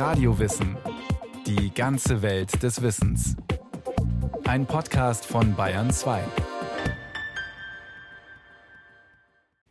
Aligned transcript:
Radiowissen. 0.00 0.78
Die 1.46 1.74
ganze 1.74 2.22
Welt 2.22 2.62
des 2.62 2.80
Wissens. 2.80 3.36
Ein 4.44 4.64
Podcast 4.64 5.26
von 5.26 5.54
Bayern 5.54 5.90
2. 5.90 6.24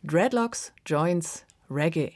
Dreadlocks, 0.04 0.72
Joints, 0.86 1.44
Reggae. 1.68 2.12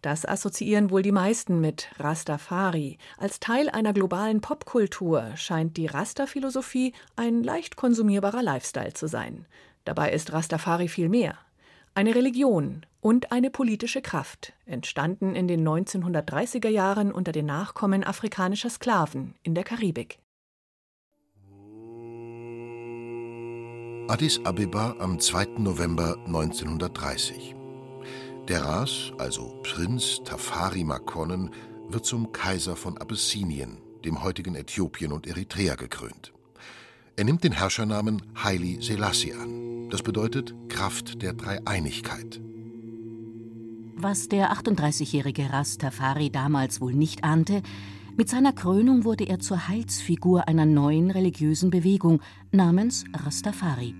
Das 0.00 0.24
assoziieren 0.24 0.92
wohl 0.92 1.02
die 1.02 1.10
meisten 1.10 1.60
mit 1.60 1.88
Rastafari. 1.98 2.98
Als 3.18 3.40
Teil 3.40 3.68
einer 3.68 3.92
globalen 3.92 4.40
Popkultur 4.40 5.32
scheint 5.34 5.76
die 5.76 5.86
Rasta-Philosophie 5.86 6.92
ein 7.16 7.42
leicht 7.42 7.74
konsumierbarer 7.74 8.44
Lifestyle 8.44 8.94
zu 8.94 9.08
sein. 9.08 9.44
Dabei 9.84 10.12
ist 10.12 10.32
Rastafari 10.32 10.86
viel 10.86 11.08
mehr. 11.08 11.36
Eine 11.96 12.14
Religion 12.14 12.86
und 13.06 13.30
eine 13.30 13.50
politische 13.50 14.02
Kraft, 14.02 14.52
entstanden 14.64 15.36
in 15.36 15.46
den 15.46 15.64
1930er 15.64 16.68
Jahren 16.68 17.12
unter 17.12 17.30
den 17.30 17.46
Nachkommen 17.46 18.02
afrikanischer 18.02 18.68
Sklaven 18.68 19.36
in 19.44 19.54
der 19.54 19.62
Karibik. 19.62 20.18
Addis 24.08 24.40
Abeba 24.44 24.96
am 24.98 25.20
2. 25.20 25.50
November 25.58 26.16
1930. 26.26 27.54
Der 28.48 28.64
Ras, 28.64 29.12
also 29.18 29.62
Prinz 29.62 30.20
Tafari 30.24 30.82
Makonnen, 30.82 31.50
wird 31.88 32.06
zum 32.06 32.32
Kaiser 32.32 32.74
von 32.74 32.98
Abessinien, 32.98 33.78
dem 34.04 34.24
heutigen 34.24 34.56
Äthiopien 34.56 35.12
und 35.12 35.28
Eritrea, 35.28 35.76
gekrönt. 35.76 36.32
Er 37.14 37.22
nimmt 37.22 37.44
den 37.44 37.52
Herrschernamen 37.52 38.20
Haile 38.42 38.82
Selassie 38.82 39.32
an. 39.32 39.90
Das 39.90 40.02
bedeutet 40.02 40.56
Kraft 40.68 41.22
der 41.22 41.34
Dreieinigkeit. 41.34 42.40
Was 43.98 44.28
der 44.28 44.52
38-jährige 44.52 45.50
Rastafari 45.50 46.28
damals 46.28 46.82
wohl 46.82 46.92
nicht 46.92 47.24
ahnte, 47.24 47.62
mit 48.18 48.28
seiner 48.28 48.52
Krönung 48.52 49.04
wurde 49.04 49.24
er 49.24 49.38
zur 49.38 49.68
Heilsfigur 49.68 50.48
einer 50.48 50.66
neuen 50.66 51.10
religiösen 51.10 51.70
Bewegung 51.70 52.20
namens 52.52 53.04
Rastafari. 53.14 53.94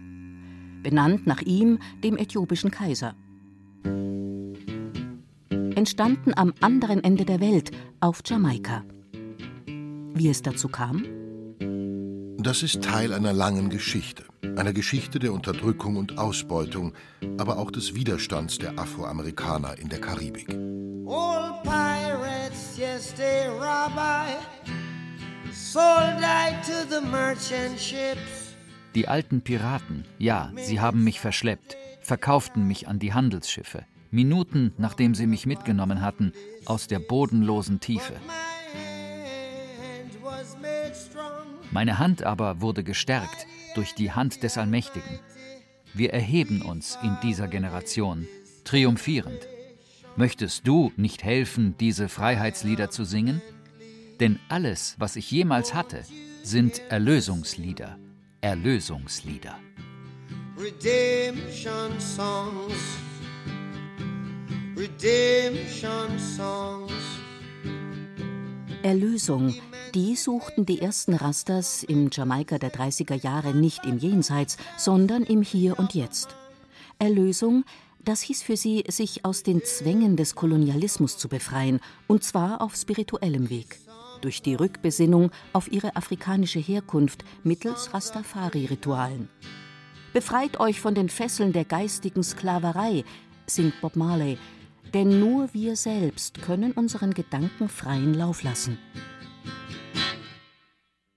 Benannt 0.83 1.27
nach 1.27 1.41
ihm, 1.41 1.79
dem 2.05 2.19
äthiopischen 2.19 2.71
Kaiser. 2.71 3.15
Entstanden 5.75 6.35
am 6.37 6.53
anderen 6.61 7.03
Ende 7.03 7.25
der 7.25 7.41
Welt, 7.41 7.71
auf 8.01 8.21
Jamaika. 8.23 8.85
Wie 10.13 10.29
es 10.29 10.43
dazu 10.43 10.69
kam? 10.69 11.05
Das 12.47 12.63
ist 12.63 12.85
Teil 12.85 13.13
einer 13.13 13.33
langen 13.33 13.71
Geschichte. 13.71 14.23
Einer 14.55 14.73
Geschichte 14.73 15.19
der 15.19 15.33
Unterdrückung 15.33 15.97
und 15.97 16.17
Ausbeutung, 16.17 16.93
aber 17.39 17.59
auch 17.59 17.73
des 17.73 17.97
Widerstands 17.97 18.59
der 18.59 18.79
Afroamerikaner 18.79 19.77
in 19.79 19.89
der 19.89 20.01
Karibik. 20.01 20.49
All 20.51 21.61
pirates, 21.65 22.79
yes, 22.79 23.13
they 23.15 23.49
rabbi, 23.49 24.31
sold 25.53 26.21
I 26.21 26.55
to 26.63 26.89
the 26.89 27.05
merchant 27.05 27.81
ships. 27.81 28.55
Die 28.95 29.09
alten 29.09 29.41
Piraten, 29.41 30.05
ja, 30.21 30.53
sie 30.55 30.79
haben 30.79 31.03
mich 31.03 31.19
verschleppt, 31.19 31.77
verkauften 32.01 32.69
mich 32.69 32.87
an 32.87 33.01
die 33.01 33.13
Handelsschiffe, 33.13 33.87
Minuten 34.13 34.73
nachdem 34.79 35.17
sie 35.17 35.27
mich 35.27 35.47
mitgenommen 35.47 36.01
hatten, 36.01 36.33
aus 36.65 36.87
der 36.87 37.01
bodenlosen 37.01 37.81
Tiefe. 37.81 38.15
Meine 41.71 41.99
Hand 41.99 42.23
aber 42.23 42.61
wurde 42.61 42.85
gestärkt 42.85 43.47
durch 43.75 43.95
die 43.95 44.13
Hand 44.13 44.43
des 44.43 44.59
Allmächtigen. 44.59 45.21
Wir 45.95 46.13
erheben 46.13 46.63
uns 46.63 46.99
in 47.03 47.17
dieser 47.23 47.49
Generation, 47.49 48.27
triumphierend. 48.65 49.49
Möchtest 50.17 50.67
du 50.67 50.93
nicht 50.97 51.25
helfen, 51.25 51.75
diese 51.79 52.09
Freiheitslieder 52.09 52.91
zu 52.91 53.05
singen? 53.05 53.43
Denn 54.21 54.39
alles, 54.49 54.97
was 54.99 55.17
ich 55.17 55.31
jemals 55.31 55.75
hatte, 55.75 56.03
sind 56.43 56.81
Erlösungslieder. 56.89 57.99
Erlösungslieder. 58.41 59.59
Redemption 60.59 62.01
Songs. 62.01 62.75
Redemption 64.77 66.19
Songs. 66.19 66.96
Erlösung 68.87 69.53
die 69.97 70.15
suchten 70.15 70.65
die 70.65 70.81
ersten 70.81 71.15
Rastas 71.15 71.83
im 71.83 72.09
Jamaika 72.13 72.57
der 72.59 72.71
30er 72.71 73.21
Jahre 73.21 73.53
nicht 73.53 73.85
im 73.85 73.99
Jenseits, 73.99 74.59
sondern 74.77 75.25
im 75.25 75.43
Hier 75.43 75.77
und 75.77 75.95
Jetzt. 75.95 76.37
Erlösung, 77.01 77.65
das 78.05 78.21
hieß 78.21 78.43
für 78.45 78.57
sie, 78.57 78.85
sich 78.89 79.25
aus 79.25 79.43
den 79.43 79.65
Zwängen 79.65 80.17
des 80.17 80.37
Kolonialismus 80.37 81.19
zu 81.19 81.29
befreien, 81.29 81.81
und 82.07 82.23
zwar 82.23 82.61
auf 82.61 82.77
spirituellem 82.77 83.51
Weg. 83.51 83.81
Durch 84.21 84.41
die 84.41 84.55
Rückbesinnung 84.55 85.33
auf 85.53 85.73
ihre 85.73 85.97
afrikanische 85.97 86.61
Herkunft 86.61 87.25
mittels 87.43 87.93
Rastafari-Ritualen. 87.93 89.29
Befreit 90.13 90.61
euch 90.61 90.81
von 90.81 90.95
den 90.95 91.09
Fesseln 91.09 91.53
der 91.53 91.65
geistigen 91.65 92.23
Sklaverei, 92.23 93.03
singt 93.47 93.81
Bob 93.81 93.97
Marley, 93.97 94.39
denn 94.95 95.21
nur 95.21 95.53
wir 95.53 95.77
selbst 95.77 96.43
können 96.43 96.73
unseren 96.73 97.15
Gedanken 97.15 97.69
freien 97.69 98.15
Lauf 98.15 98.43
lassen. 98.43 98.79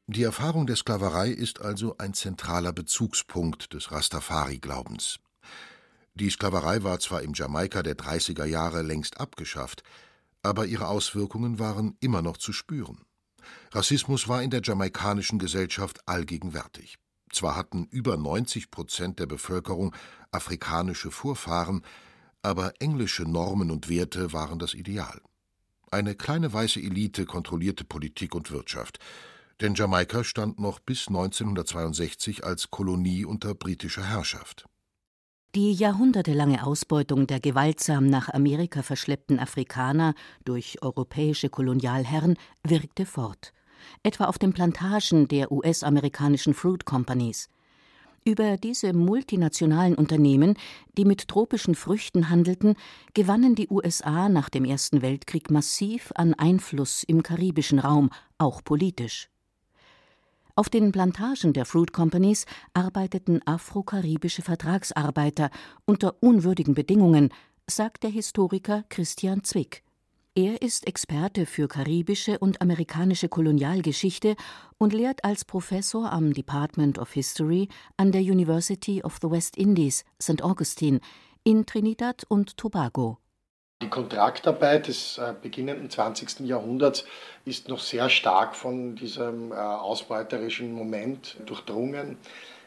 Die 0.07 0.23
Erfahrung 0.23 0.65
der 0.65 0.75
Sklaverei 0.75 1.29
ist 1.29 1.61
also 1.61 1.95
ein 1.99 2.13
zentraler 2.13 2.73
Bezugspunkt 2.73 3.73
des 3.73 3.91
Rastafari-Glaubens. 3.91 5.19
Die 6.15 6.29
Sklaverei 6.29 6.83
war 6.83 6.99
zwar 6.99 7.21
im 7.21 7.33
Jamaika 7.33 7.83
der 7.83 7.95
30er 7.95 8.45
Jahre 8.45 8.81
längst 8.81 9.19
abgeschafft, 9.19 9.83
aber 10.41 10.65
ihre 10.65 10.87
Auswirkungen 10.87 11.59
waren 11.59 11.95
immer 11.99 12.21
noch 12.21 12.37
zu 12.37 12.53
spüren. 12.53 13.05
Rassismus 13.71 14.27
war 14.27 14.41
in 14.41 14.49
der 14.49 14.61
jamaikanischen 14.63 15.39
Gesellschaft 15.39 16.07
allgegenwärtig. 16.07 16.97
Zwar 17.31 17.55
hatten 17.55 17.85
über 17.91 18.17
90 18.17 18.71
Prozent 18.71 19.19
der 19.19 19.27
Bevölkerung 19.27 19.95
afrikanische 20.31 21.11
Vorfahren, 21.11 21.83
aber 22.41 22.73
englische 22.79 23.23
Normen 23.23 23.71
und 23.71 23.89
Werte 23.89 24.33
waren 24.33 24.59
das 24.59 24.73
Ideal. 24.73 25.21
Eine 25.91 26.15
kleine 26.15 26.53
weiße 26.53 26.79
Elite 26.79 27.25
kontrollierte 27.25 27.83
Politik 27.83 28.35
und 28.35 28.51
Wirtschaft, 28.51 28.99
denn 29.61 29.75
Jamaika 29.75 30.23
stand 30.23 30.59
noch 30.59 30.79
bis 30.79 31.07
1962 31.07 32.43
als 32.43 32.71
Kolonie 32.71 33.25
unter 33.25 33.55
britischer 33.55 34.05
Herrschaft. 34.05 34.67
Die 35.55 35.73
jahrhundertelange 35.73 36.63
Ausbeutung 36.63 37.25
der 37.25 37.39
gewaltsam 37.39 38.05
nach 38.05 38.29
Amerika 38.29 38.83
verschleppten 38.83 39.39
Afrikaner 39.39 40.13
durch 40.45 40.83
europäische 40.83 41.49
Kolonialherren 41.49 42.37
wirkte 42.63 43.07
fort, 43.07 43.51
etwa 44.03 44.25
auf 44.25 44.37
den 44.37 44.53
Plantagen 44.53 45.27
der 45.27 45.51
US-amerikanischen 45.51 46.53
Fruit 46.53 46.85
Companies. 46.85 47.49
Über 48.29 48.57
diese 48.57 48.93
multinationalen 48.93 49.95
Unternehmen, 49.95 50.53
die 50.99 51.03
mit 51.03 51.27
tropischen 51.27 51.73
Früchten 51.73 52.29
handelten, 52.29 52.75
gewannen 53.15 53.55
die 53.55 53.67
USA 53.69 54.29
nach 54.29 54.49
dem 54.49 54.65
Ersten 54.65 55.01
Weltkrieg 55.01 55.49
massiv 55.49 56.11
an 56.13 56.35
Einfluss 56.35 57.01
im 57.01 57.23
karibischen 57.23 57.79
Raum, 57.79 58.11
auch 58.37 58.63
politisch. 58.63 59.31
Auf 60.53 60.69
den 60.69 60.91
Plantagen 60.91 61.53
der 61.53 61.65
Fruit 61.65 61.91
Companies 61.91 62.45
arbeiteten 62.75 63.41
afro-karibische 63.47 64.43
Vertragsarbeiter 64.43 65.49
unter 65.85 66.21
unwürdigen 66.21 66.75
Bedingungen, 66.75 67.29
sagt 67.65 68.03
der 68.03 68.11
Historiker 68.11 68.83
Christian 68.89 69.43
Zwick. 69.43 69.81
Er 70.35 70.61
ist 70.61 70.87
Experte 70.87 71.45
für 71.47 71.67
karibische 71.67 72.37
und 72.37 72.61
amerikanische 72.61 73.29
Kolonialgeschichte 73.29 74.35
und 74.77 74.93
lehrt 74.93 75.23
als 75.23 75.43
Professor 75.43 76.11
am 76.11 76.33
Department 76.33 76.99
of 76.99 77.11
History 77.11 77.67
an 77.97 78.11
der 78.11 78.21
University 78.21 79.01
of 79.03 79.17
the 79.21 79.31
West 79.31 79.57
Indies, 79.57 80.05
St. 80.21 80.43
Augustine, 80.43 80.99
in 81.43 81.65
Trinidad 81.65 82.25
und 82.29 82.57
Tobago. 82.57 83.17
Die 83.81 83.89
Kontraktarbeit 83.89 84.87
des 84.87 85.17
äh, 85.17 85.33
beginnenden 85.41 85.89
20. 85.89 86.41
Jahrhunderts 86.41 87.05
ist 87.45 87.67
noch 87.67 87.79
sehr 87.79 88.09
stark 88.09 88.55
von 88.55 88.95
diesem 88.95 89.51
äh, 89.51 89.55
ausbeuterischen 89.55 90.73
Moment 90.73 91.37
durchdrungen. 91.45 92.17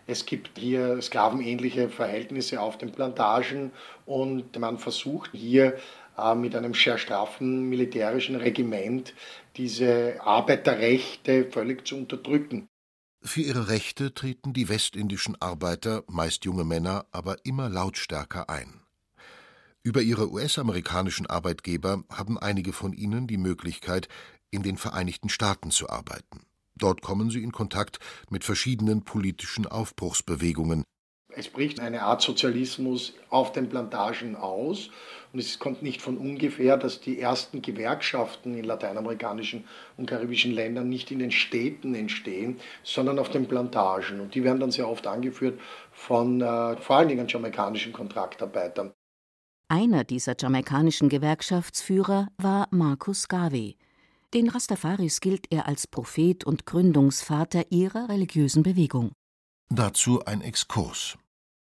Es 0.06 0.26
gibt 0.26 0.58
hier 0.58 1.00
sklavenähnliche 1.00 1.88
Verhältnisse 1.88 2.61
auf 2.61 2.76
den 2.76 2.91
Plantagen 2.91 3.70
und 4.05 4.58
man 4.58 4.79
versucht 4.79 5.31
hier 5.32 5.79
mit 6.37 6.55
einem 6.55 6.75
sehr 6.75 6.99
straffen 6.99 7.69
militärischen 7.69 8.37
Regiment 8.37 9.14
diese 9.56 10.20
Arbeiterrechte 10.20 11.50
völlig 11.50 11.87
zu 11.87 11.97
unterdrücken. 11.97 12.69
Für 13.25 13.41
ihre 13.41 13.69
Rechte 13.69 14.14
treten 14.14 14.53
die 14.53 14.69
westindischen 14.69 15.41
Arbeiter, 15.41 16.03
meist 16.09 16.44
junge 16.44 16.64
Männer, 16.64 17.06
aber 17.12 17.44
immer 17.44 17.69
lautstärker 17.69 18.50
ein. 18.50 18.81
Über 19.85 20.00
ihre 20.00 20.31
US-amerikanischen 20.31 21.26
Arbeitgeber 21.26 22.05
haben 22.09 22.38
einige 22.38 22.73
von 22.73 22.93
ihnen 22.93 23.26
die 23.26 23.37
Möglichkeit, 23.37 24.08
in 24.50 24.62
den 24.62 24.76
Vereinigten 24.76 25.29
Staaten 25.29 25.70
zu 25.70 25.88
arbeiten. 25.88 26.47
Dort 26.76 27.03
kommen 27.03 27.31
sie 27.31 27.43
in 27.43 27.53
Kontakt 27.53 27.99
mit 28.29 28.44
verschiedenen 28.44 29.03
politischen 29.05 29.67
Aufbruchsbewegungen. 29.67 30.85
Es 31.34 31.49
bricht 31.49 31.81
eine 31.81 32.02
Art 32.02 32.23
Sozialismus 32.23 33.14
auf 33.31 33.52
den 33.52 33.69
Plantagen 33.69 34.37
aus. 34.37 34.90
Und 35.32 35.38
es 35.38 35.58
kommt 35.58 35.82
nicht 35.82 36.02
von 36.02 36.19
ungefähr, 36.19 36.76
dass 36.76 37.00
die 37.00 37.19
ersten 37.19 37.62
Gewerkschaften 37.62 38.55
in 38.55 38.64
lateinamerikanischen 38.64 39.64
und 39.96 40.06
karibischen 40.06 40.52
Ländern 40.52 40.90
nicht 40.90 41.11
in 41.11 41.20
den 41.20 41.31
Städten 41.31 41.94
entstehen, 41.94 42.61
sondern 42.82 43.19
auf 43.19 43.31
den 43.31 43.49
Plantagen. 43.49 44.20
Und 44.20 44.34
die 44.34 44.44
werden 44.44 44.61
dann 44.61 44.70
sehr 44.70 44.88
oft 44.88 45.06
angeführt 45.06 45.58
von 45.90 46.43
äh, 46.43 46.76
vor 46.76 46.96
allen 46.96 47.08
Dingen 47.08 47.29
jamaikanischen 47.29 47.93
Kontraktarbeitern. 47.93 48.93
Einer 49.69 50.05
dieser 50.05 50.34
jamaikanischen 50.38 51.08
Gewerkschaftsführer 51.08 52.29
war 52.37 52.69
Marcus 52.70 53.26
Garvey. 53.26 53.79
Den 54.34 54.50
Rastafaris 54.50 55.20
gilt 55.20 55.46
er 55.50 55.67
als 55.67 55.87
Prophet 55.87 56.44
und 56.44 56.67
Gründungsvater 56.67 57.64
ihrer 57.70 58.11
religiösen 58.11 58.62
Bewegung. 58.62 59.12
Dazu 59.70 60.23
ein 60.26 60.43
Exkurs. 60.43 61.17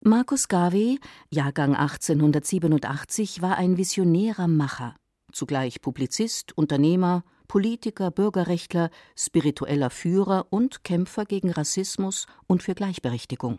Marcus 0.04 0.46
Garvey, 0.46 1.00
Jahrgang 1.28 1.74
1887, 1.74 3.42
war 3.42 3.56
ein 3.56 3.76
visionärer 3.76 4.46
Macher, 4.46 4.94
zugleich 5.32 5.80
Publizist, 5.80 6.56
Unternehmer, 6.56 7.24
Politiker, 7.48 8.12
Bürgerrechtler, 8.12 8.90
spiritueller 9.16 9.90
Führer 9.90 10.46
und 10.50 10.84
Kämpfer 10.84 11.24
gegen 11.24 11.50
Rassismus 11.50 12.26
und 12.46 12.62
für 12.62 12.76
Gleichberechtigung. 12.76 13.58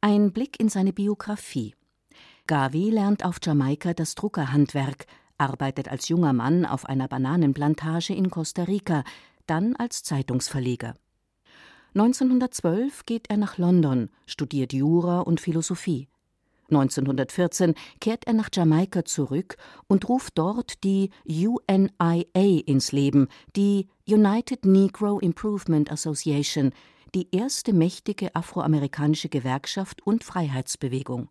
Ein 0.00 0.32
Blick 0.32 0.58
in 0.58 0.68
seine 0.68 0.92
Biografie. 0.92 1.76
Garvey 2.48 2.90
lernt 2.90 3.24
auf 3.24 3.38
Jamaika 3.40 3.94
das 3.94 4.16
Druckerhandwerk, 4.16 5.06
arbeitet 5.38 5.88
als 5.88 6.08
junger 6.08 6.32
Mann 6.32 6.66
auf 6.66 6.86
einer 6.86 7.06
Bananenplantage 7.06 8.14
in 8.14 8.30
Costa 8.30 8.64
Rica, 8.64 9.04
dann 9.46 9.76
als 9.76 10.02
Zeitungsverleger. 10.02 10.94
1912 11.94 13.06
geht 13.06 13.30
er 13.30 13.36
nach 13.36 13.56
London, 13.56 14.10
studiert 14.26 14.72
Jura 14.72 15.20
und 15.20 15.40
Philosophie. 15.40 16.08
1914 16.70 17.74
kehrt 18.00 18.26
er 18.26 18.32
nach 18.32 18.48
Jamaika 18.52 19.04
zurück 19.04 19.56
und 19.86 20.08
ruft 20.08 20.36
dort 20.36 20.82
die 20.82 21.10
UNIA 21.24 22.24
ins 22.66 22.90
Leben, 22.90 23.28
die 23.54 23.88
United 24.08 24.64
Negro 24.64 25.20
Improvement 25.20 25.92
Association, 25.92 26.72
die 27.14 27.28
erste 27.30 27.72
mächtige 27.72 28.34
afroamerikanische 28.34 29.28
Gewerkschaft 29.28 30.04
und 30.04 30.24
Freiheitsbewegung. 30.24 31.28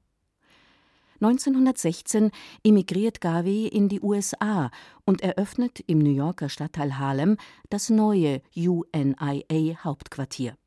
1916 1.23 2.31
emigriert 2.63 3.21
Garvey 3.21 3.67
in 3.67 3.87
die 3.87 4.01
USA 4.01 4.71
und 5.05 5.21
eröffnet 5.21 5.79
im 5.87 5.99
New 5.99 6.13
Yorker 6.13 6.49
Stadtteil 6.49 6.97
Harlem 6.97 7.37
das 7.69 7.89
neue 7.89 8.41
UNIA-Hauptquartier. 8.55 10.57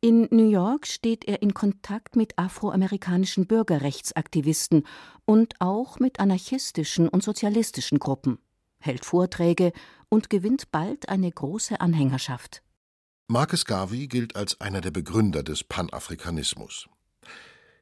In 0.00 0.28
New 0.30 0.50
York 0.50 0.86
steht 0.86 1.26
er 1.26 1.42
in 1.42 1.54
Kontakt 1.54 2.16
mit 2.16 2.38
afroamerikanischen 2.38 3.46
Bürgerrechtsaktivisten 3.46 4.84
und 5.24 5.54
auch 5.60 6.00
mit 6.00 6.20
anarchistischen 6.20 7.08
und 7.08 7.22
sozialistischen 7.22 7.98
Gruppen, 7.98 8.38
hält 8.78 9.04
Vorträge 9.04 9.72
und 10.08 10.28
gewinnt 10.28 10.70
bald 10.70 11.08
eine 11.08 11.30
große 11.30 11.80
Anhängerschaft. 11.80 12.62
Marcus 13.28 13.64
Garvey 13.64 14.06
gilt 14.06 14.36
als 14.36 14.60
einer 14.60 14.80
der 14.80 14.92
Begründer 14.92 15.42
des 15.42 15.64
Panafrikanismus. 15.64 16.88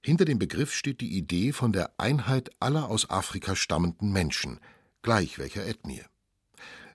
Hinter 0.04 0.26
dem 0.26 0.38
Begriff 0.38 0.74
steht 0.74 1.00
die 1.00 1.16
Idee 1.16 1.52
von 1.52 1.72
der 1.72 1.92
Einheit 1.96 2.50
aller 2.60 2.90
aus 2.90 3.08
Afrika 3.08 3.56
stammenden 3.56 4.12
Menschen, 4.12 4.60
gleich 5.00 5.38
welcher 5.38 5.66
Ethnie. 5.66 6.02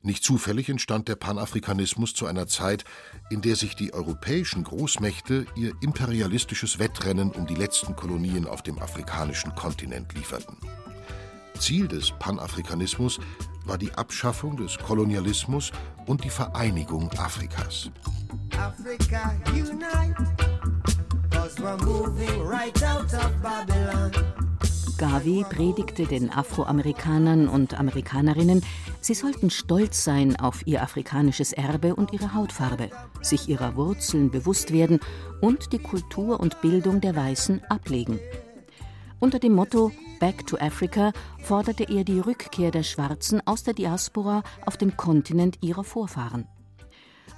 Nicht 0.04 0.24
zufällig 0.24 0.70
entstand 0.70 1.08
der 1.08 1.16
Panafrikanismus 1.16 2.14
zu 2.14 2.28
einer 2.28 2.46
Zeit, 2.46 2.86
in 3.32 3.42
der 3.42 3.56
sich 3.56 3.76
die 3.76 3.96
europäischen 3.96 4.64
Großmächte 4.64 5.48
ihr 5.56 5.74
imperialistisches 5.82 6.78
Wettrennen 6.78 7.32
um 7.32 7.48
die 7.48 7.56
letzten 7.56 7.96
Kolonien 7.96 8.46
auf 8.46 8.62
dem 8.62 8.78
afrikanischen 8.78 9.56
Kontinent 9.56 10.14
lieferten. 10.14 10.58
Ziel 11.58 11.88
des 11.88 12.12
Panafrikanismus 12.20 13.20
war 13.66 13.80
die 13.80 13.92
Abschaffung 13.94 14.56
des 14.56 14.78
Kolonialismus 14.78 15.72
und 16.06 16.24
die 16.24 16.30
Vereinigung 16.30 17.12
Afrikas. 17.14 17.90
Africa 18.56 19.36
unite. 19.48 20.50
Garvey 24.98 25.46
predigte 25.50 26.06
den 26.06 26.30
Afroamerikanern 26.30 27.48
und 27.48 27.80
Amerikanerinnen, 27.80 28.62
sie 29.00 29.14
sollten 29.14 29.50
stolz 29.50 30.04
sein 30.04 30.36
auf 30.36 30.68
ihr 30.68 30.84
afrikanisches 30.84 31.54
Erbe 31.54 31.96
und 31.96 32.12
ihre 32.12 32.34
Hautfarbe, 32.34 32.90
sich 33.22 33.48
ihrer 33.48 33.76
Wurzeln 33.76 34.30
bewusst 34.30 34.74
werden 34.74 35.00
und 35.40 35.72
die 35.72 35.80
Kultur 35.80 36.40
und 36.40 36.60
Bildung 36.62 37.00
der 37.00 37.16
Weißen 37.16 37.64
ablegen. 37.70 38.20
Unter 39.20 39.40
dem 39.40 39.54
Motto 39.54 39.92
Back 40.20 40.46
to 40.48 40.58
Africa 40.58 41.14
forderte 41.44 41.86
er 41.86 42.04
die 42.04 42.20
Rückkehr 42.20 42.72
der 42.72 42.84
Schwarzen 42.84 43.42
aus 43.46 43.64
der 43.64 43.74
Diaspora 43.74 44.44
auf 44.66 44.76
den 44.76 44.98
Kontinent 44.98 45.60
ihrer 45.62 45.86
Vorfahren. 45.86 46.46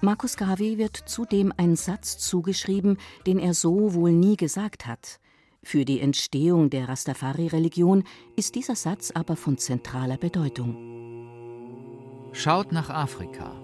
Markus 0.01 0.37
Garvey 0.37 0.77
wird 0.77 0.95
zudem 0.95 1.53
ein 1.57 1.75
Satz 1.75 2.17
zugeschrieben, 2.17 2.97
den 3.25 3.39
er 3.39 3.53
so 3.53 3.93
wohl 3.93 4.11
nie 4.11 4.37
gesagt 4.37 4.87
hat. 4.87 5.19
Für 5.63 5.85
die 5.85 5.99
Entstehung 5.99 6.69
der 6.69 6.89
Rastafari-Religion 6.89 8.03
ist 8.35 8.55
dieser 8.55 8.75
Satz 8.75 9.11
aber 9.11 9.35
von 9.35 9.57
zentraler 9.57 10.17
Bedeutung. 10.17 10.75
Schaut 12.31 12.71
nach 12.71 12.89
Afrika. 12.89 13.61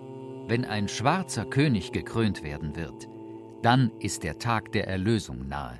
Wenn 0.47 0.65
ein 0.65 0.87
schwarzer 0.87 1.45
König 1.45 1.91
gekrönt 1.91 2.43
werden 2.43 2.75
wird, 2.75 3.07
dann 3.63 3.91
ist 3.99 4.23
der 4.23 4.37
Tag 4.39 4.71
der 4.71 4.87
Erlösung 4.87 5.47
nahe. 5.47 5.79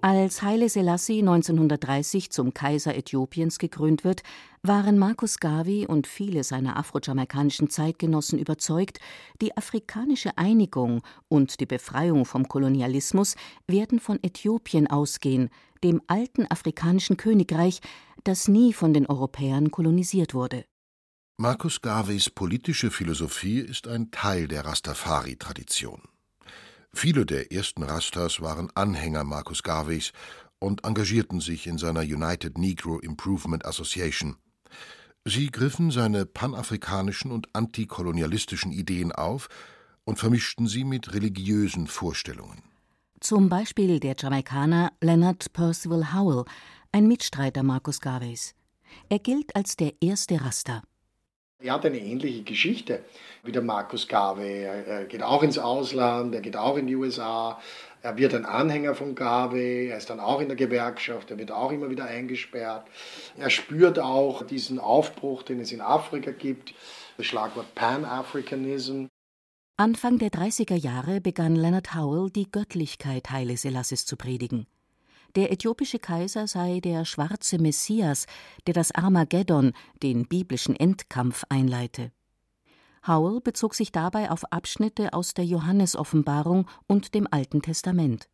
Als 0.00 0.42
Haile 0.42 0.68
Selassie 0.68 1.18
1930 1.18 2.30
zum 2.30 2.54
Kaiser 2.54 2.96
Äthiopiens 2.96 3.58
gekrönt 3.58 4.04
wird, 4.04 4.22
waren 4.62 4.96
Marcus 4.96 5.40
Garvey 5.40 5.86
und 5.86 6.06
viele 6.06 6.44
seiner 6.44 6.76
afrojamaikanischen 6.76 7.68
Zeitgenossen 7.68 8.38
überzeugt, 8.38 9.00
die 9.40 9.56
afrikanische 9.56 10.38
Einigung 10.38 11.02
und 11.26 11.58
die 11.58 11.66
Befreiung 11.66 12.26
vom 12.26 12.46
Kolonialismus 12.46 13.34
werden 13.66 13.98
von 13.98 14.22
Äthiopien 14.22 14.86
ausgehen, 14.86 15.50
dem 15.82 16.00
alten 16.06 16.46
afrikanischen 16.48 17.16
Königreich, 17.16 17.80
das 18.22 18.46
nie 18.46 18.72
von 18.72 18.94
den 18.94 19.06
Europäern 19.06 19.72
kolonisiert 19.72 20.32
wurde. 20.32 20.64
Marcus 21.38 21.80
Garveys 21.80 22.30
politische 22.30 22.92
Philosophie 22.92 23.58
ist 23.58 23.88
ein 23.88 24.12
Teil 24.12 24.46
der 24.46 24.64
Rastafari-Tradition. 24.64 26.02
Viele 26.94 27.26
der 27.26 27.52
ersten 27.52 27.82
Rastas 27.82 28.40
waren 28.40 28.70
Anhänger 28.74 29.24
Marcus 29.24 29.62
Garveys 29.62 30.12
und 30.58 30.84
engagierten 30.84 31.40
sich 31.40 31.66
in 31.66 31.78
seiner 31.78 32.00
United 32.00 32.58
Negro 32.58 32.98
Improvement 32.98 33.64
Association. 33.64 34.36
Sie 35.24 35.50
griffen 35.50 35.90
seine 35.90 36.26
panafrikanischen 36.26 37.30
und 37.30 37.54
antikolonialistischen 37.54 38.72
Ideen 38.72 39.12
auf 39.12 39.48
und 40.04 40.18
vermischten 40.18 40.66
sie 40.66 40.84
mit 40.84 41.12
religiösen 41.12 41.86
Vorstellungen. 41.86 42.62
Zum 43.20 43.48
Beispiel 43.48 44.00
der 44.00 44.14
Jamaikaner 44.16 44.92
Leonard 45.02 45.52
Percival 45.52 46.14
Howell, 46.14 46.44
ein 46.92 47.06
Mitstreiter 47.06 47.62
Marcus 47.62 48.00
Garveys. 48.00 48.54
Er 49.08 49.18
gilt 49.18 49.54
als 49.54 49.76
der 49.76 49.92
erste 50.00 50.40
Rasta. 50.40 50.82
Er 51.60 51.72
hat 51.72 51.84
eine 51.84 51.98
ähnliche 51.98 52.44
Geschichte 52.44 53.04
wie 53.42 53.50
der 53.50 53.62
Markus 53.62 54.06
Garvey. 54.06 54.62
Er 54.62 55.06
geht 55.06 55.24
auch 55.24 55.42
ins 55.42 55.58
Ausland, 55.58 56.32
er 56.32 56.40
geht 56.40 56.56
auch 56.56 56.76
in 56.76 56.86
die 56.86 56.94
USA, 56.94 57.60
er 58.00 58.16
wird 58.16 58.32
ein 58.34 58.44
Anhänger 58.44 58.94
von 58.94 59.16
Garvey, 59.16 59.88
er 59.88 59.98
ist 59.98 60.08
dann 60.08 60.20
auch 60.20 60.40
in 60.40 60.46
der 60.46 60.56
Gewerkschaft, 60.56 61.32
er 61.32 61.38
wird 61.38 61.50
auch 61.50 61.72
immer 61.72 61.90
wieder 61.90 62.04
eingesperrt. 62.04 62.86
Er 63.36 63.50
spürt 63.50 63.98
auch 63.98 64.46
diesen 64.46 64.78
Aufbruch, 64.78 65.42
den 65.42 65.58
es 65.58 65.72
in 65.72 65.80
Afrika 65.80 66.30
gibt, 66.30 66.74
das 67.16 67.26
Schlagwort 67.26 67.74
Pan-Africanism. 67.74 69.06
Anfang 69.76 70.18
der 70.18 70.30
30er 70.30 70.76
Jahre 70.76 71.20
begann 71.20 71.56
Leonard 71.56 71.92
Howell 71.96 72.30
die 72.30 72.48
Göttlichkeit 72.50 73.30
Haile 73.30 73.56
Selasses 73.56 74.06
zu 74.06 74.16
predigen. 74.16 74.68
Der 75.36 75.52
äthiopische 75.52 75.98
Kaiser 75.98 76.46
sei 76.46 76.80
der 76.80 77.04
schwarze 77.04 77.58
Messias, 77.58 78.26
der 78.66 78.74
das 78.74 78.92
Armageddon, 78.92 79.72
den 80.02 80.26
biblischen 80.26 80.74
Endkampf, 80.74 81.44
einleite. 81.48 82.12
Howell 83.06 83.40
bezog 83.40 83.74
sich 83.74 83.92
dabei 83.92 84.30
auf 84.30 84.44
Abschnitte 84.52 85.12
aus 85.12 85.34
der 85.34 85.44
Johannesoffenbarung 85.44 86.68
und 86.86 87.14
dem 87.14 87.28
Alten 87.30 87.62
Testament. 87.62 88.28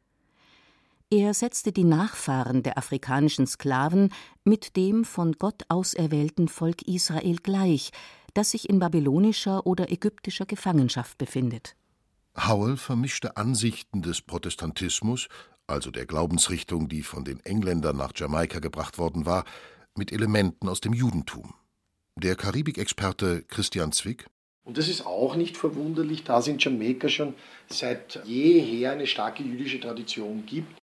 Er 1.10 1.34
setzte 1.34 1.70
die 1.70 1.84
Nachfahren 1.84 2.62
der 2.62 2.78
afrikanischen 2.78 3.46
Sklaven 3.46 4.12
mit 4.42 4.74
dem 4.76 5.04
von 5.04 5.32
Gott 5.32 5.62
auserwählten 5.68 6.48
Volk 6.48 6.82
Israel 6.82 7.36
gleich, 7.36 7.90
das 8.32 8.50
sich 8.50 8.68
in 8.68 8.80
babylonischer 8.80 9.66
oder 9.66 9.92
ägyptischer 9.92 10.46
Gefangenschaft 10.46 11.18
befindet. 11.18 11.76
Howell 12.36 12.76
vermischte 12.76 13.36
Ansichten 13.36 14.02
des 14.02 14.22
Protestantismus 14.22 15.28
also 15.66 15.90
der 15.90 16.06
Glaubensrichtung, 16.06 16.88
die 16.88 17.02
von 17.02 17.24
den 17.24 17.40
Engländern 17.40 17.96
nach 17.96 18.12
Jamaika 18.14 18.58
gebracht 18.58 18.98
worden 18.98 19.26
war, 19.26 19.44
mit 19.96 20.12
Elementen 20.12 20.68
aus 20.68 20.80
dem 20.80 20.92
Judentum. 20.92 21.54
Der 22.16 22.36
Karibikexperte 22.36 23.42
Christian 23.48 23.92
Zwick 23.92 24.26
Und 24.64 24.78
das 24.78 24.88
ist 24.88 25.06
auch 25.06 25.36
nicht 25.36 25.56
verwunderlich, 25.56 26.24
da 26.24 26.38
es 26.38 26.46
in 26.46 26.58
Jamaika 26.58 27.08
schon 27.08 27.34
seit 27.68 28.20
jeher 28.24 28.92
eine 28.92 29.06
starke 29.06 29.42
jüdische 29.42 29.80
Tradition 29.80 30.46
gibt. 30.46 30.78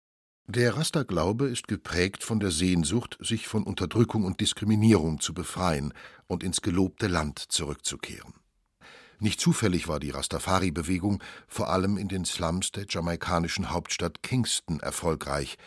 Der 0.47 0.77
Rasta-Glaube 0.77 1.47
ist 1.47 1.69
geprägt 1.69 2.25
von 2.25 2.41
der 2.41 2.51
Sehnsucht, 2.51 3.17
sich 3.21 3.47
von 3.47 3.63
Unterdrückung 3.63 4.25
und 4.25 4.41
Diskriminierung 4.41 5.21
zu 5.21 5.33
befreien 5.33 5.95
und 6.27 6.43
ins 6.43 6.61
gelobte 6.61 7.07
Land 7.07 7.39
zurückzukehren. 7.39 8.35
Nicht 9.23 9.39
zufällig 9.39 9.87
war 9.87 10.01
die 10.01 10.11
Rastafari-Bewegung 10.11 11.23
vor 11.47 11.69
allem 11.69 11.99
in 11.99 12.09
den 12.09 12.25
Slums 12.25 12.73
der 12.73 12.87
jamaikanischen 12.89 13.71
Hauptstadt 13.71 14.23
Kingston 14.23 14.81
erfolgreich. 14.81 15.59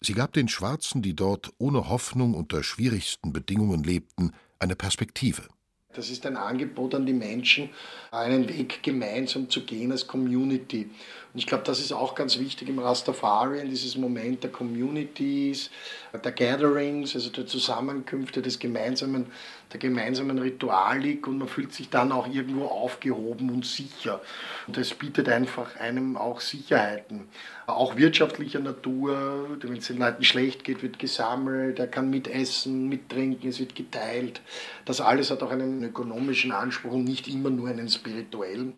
Sie 0.00 0.12
gab 0.12 0.32
den 0.32 0.48
Schwarzen, 0.48 1.02
die 1.02 1.14
dort 1.14 1.52
ohne 1.58 1.88
Hoffnung 1.88 2.34
unter 2.34 2.64
schwierigsten 2.64 3.32
Bedingungen 3.32 3.84
lebten, 3.84 4.32
eine 4.58 4.74
Perspektive. 4.74 5.46
Das 5.96 6.10
ist 6.10 6.26
ein 6.26 6.36
Angebot 6.36 6.94
an 6.94 7.06
die 7.06 7.14
Menschen, 7.14 7.70
einen 8.10 8.48
Weg 8.48 8.82
gemeinsam 8.82 9.48
zu 9.48 9.64
gehen 9.64 9.92
als 9.92 10.06
Community. 10.06 10.90
Und 11.36 11.40
ich 11.40 11.46
glaube, 11.46 11.64
das 11.64 11.80
ist 11.80 11.92
auch 11.92 12.14
ganz 12.14 12.38
wichtig 12.38 12.68
im 12.68 12.78
Rastafari, 12.78 13.60
in 13.60 13.68
dieses 13.68 13.96
Moment 13.96 14.42
der 14.42 14.50
Communities, 14.50 15.70
der 16.24 16.32
Gatherings, 16.32 17.14
also 17.14 17.28
der 17.28 17.46
Zusammenkünfte, 17.46 18.40
des 18.40 18.58
gemeinsamen, 18.58 19.26
der 19.70 19.80
gemeinsamen 19.80 20.38
Ritualik 20.38 21.26
und 21.26 21.36
man 21.36 21.48
fühlt 21.48 21.74
sich 21.74 21.90
dann 21.90 22.10
auch 22.10 22.26
irgendwo 22.26 22.66
aufgehoben 22.66 23.50
und 23.50 23.66
sicher. 23.66 24.22
Und 24.66 24.78
das 24.78 24.94
bietet 24.94 25.28
einfach 25.28 25.76
einem 25.76 26.16
auch 26.16 26.40
Sicherheiten. 26.40 27.28
Auch 27.66 27.96
wirtschaftlicher 27.96 28.60
Natur, 28.60 29.58
wenn 29.60 29.76
es 29.76 29.88
den 29.88 29.98
Leuten 29.98 30.24
schlecht 30.24 30.64
geht, 30.64 30.82
wird 30.82 30.98
gesammelt, 30.98 31.78
er 31.78 31.88
kann 31.88 32.08
mitessen, 32.08 32.88
mittrinken, 32.88 33.50
es 33.50 33.58
wird 33.58 33.74
geteilt. 33.74 34.40
Das 34.84 35.00
alles 35.00 35.30
hat 35.30 35.42
auch 35.42 35.50
einen 35.50 35.85
ökonomischen 35.86 36.52
Anspruch 36.52 36.92
und 36.92 37.04
nicht 37.04 37.28
immer 37.28 37.50
nur 37.50 37.68
einen 37.68 37.88
spirituellen. 37.88 38.74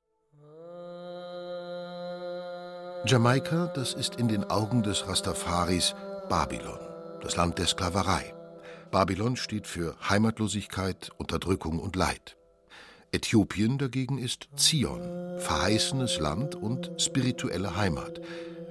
Jamaika, 3.06 3.68
das 3.68 3.94
ist 3.94 4.16
in 4.16 4.28
den 4.28 4.44
Augen 4.44 4.82
des 4.82 5.06
Rastafaris 5.08 5.94
Babylon, 6.28 6.78
das 7.22 7.36
Land 7.36 7.58
der 7.58 7.66
Sklaverei. 7.66 8.34
Babylon 8.90 9.36
steht 9.36 9.66
für 9.66 9.96
Heimatlosigkeit, 10.08 11.10
Unterdrückung 11.16 11.78
und 11.78 11.96
Leid. 11.96 12.36
Äthiopien 13.12 13.78
dagegen 13.78 14.18
ist 14.18 14.48
Zion, 14.56 15.38
verheißenes 15.38 16.18
Land 16.18 16.54
und 16.54 16.90
spirituelle 16.98 17.76
Heimat. 17.76 18.20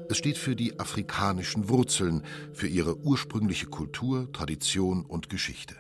Es 0.10 0.18
steht 0.18 0.38
für 0.38 0.56
die 0.56 0.80
afrikanischen 0.80 1.70
Wurzeln, 1.70 2.24
für 2.54 2.68
ihre 2.68 2.98
ursprüngliche 2.98 3.66
Kultur, 3.66 4.32
Tradition 4.32 5.04
und 5.06 5.30
Geschichte. 5.30 5.76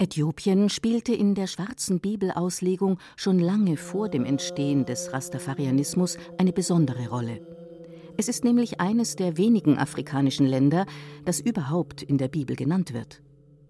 Äthiopien 0.00 0.68
spielte 0.68 1.12
in 1.12 1.34
der 1.34 1.48
schwarzen 1.48 1.98
Bibelauslegung 1.98 2.98
schon 3.16 3.40
lange 3.40 3.76
vor 3.76 4.08
dem 4.08 4.24
Entstehen 4.24 4.86
des 4.86 5.12
Rastafarianismus 5.12 6.18
eine 6.38 6.52
besondere 6.52 7.08
Rolle. 7.08 7.40
Es 8.16 8.28
ist 8.28 8.44
nämlich 8.44 8.80
eines 8.80 9.16
der 9.16 9.36
wenigen 9.36 9.76
afrikanischen 9.76 10.46
Länder, 10.46 10.86
das 11.24 11.40
überhaupt 11.40 12.02
in 12.02 12.16
der 12.16 12.28
Bibel 12.28 12.54
genannt 12.54 12.92
wird. 12.92 13.22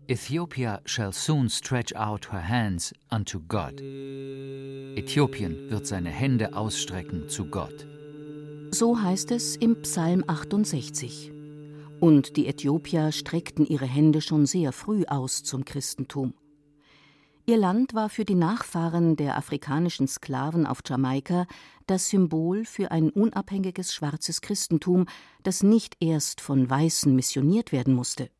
Ethiopia 0.06 0.80
shall 0.85 1.12
soon 1.12 1.49
stretch 1.49 1.94
out 1.94 2.30
her 2.32 2.47
hands 2.47 2.94
unto 3.11 3.40
God. 3.40 3.80
Äthiopien 3.80 5.70
wird 5.70 5.87
seine 5.87 6.11
Hände 6.11 6.54
ausstrecken 6.54 7.28
zu 7.28 7.47
Gott. 7.47 7.87
So 8.70 9.00
heißt 9.00 9.30
es 9.32 9.56
im 9.56 9.80
Psalm 9.82 10.25
68. 10.26 11.32
Und 12.00 12.37
die 12.37 12.47
Äthiopier 12.47 13.11
streckten 13.11 13.67
ihre 13.67 13.87
Hände 13.87 14.21
schon 14.21 14.47
sehr 14.47 14.73
früh 14.73 15.05
aus 15.07 15.43
zum 15.43 15.64
Christentum. 15.64 16.35
Ihr 17.45 17.57
Land 17.57 17.95
war 17.95 18.09
für 18.09 18.25
die 18.25 18.35
Nachfahren 18.35 19.17
der 19.17 19.37
afrikanischen 19.37 20.07
Sklaven 20.07 20.67
auf 20.67 20.81
Jamaika 20.87 21.47
das 21.87 22.09
Symbol 22.09 22.64
für 22.64 22.90
ein 22.90 23.11
unabhängiges 23.11 23.95
schwarzes 23.95 24.43
Christentum, 24.43 25.07
das 25.43 25.62
nicht 25.62 25.97
erst 25.99 26.40
von 26.40 26.69
Weißen 26.69 27.17
missioniert 27.17 27.73
werden 27.73 27.95
musste. 27.95 28.31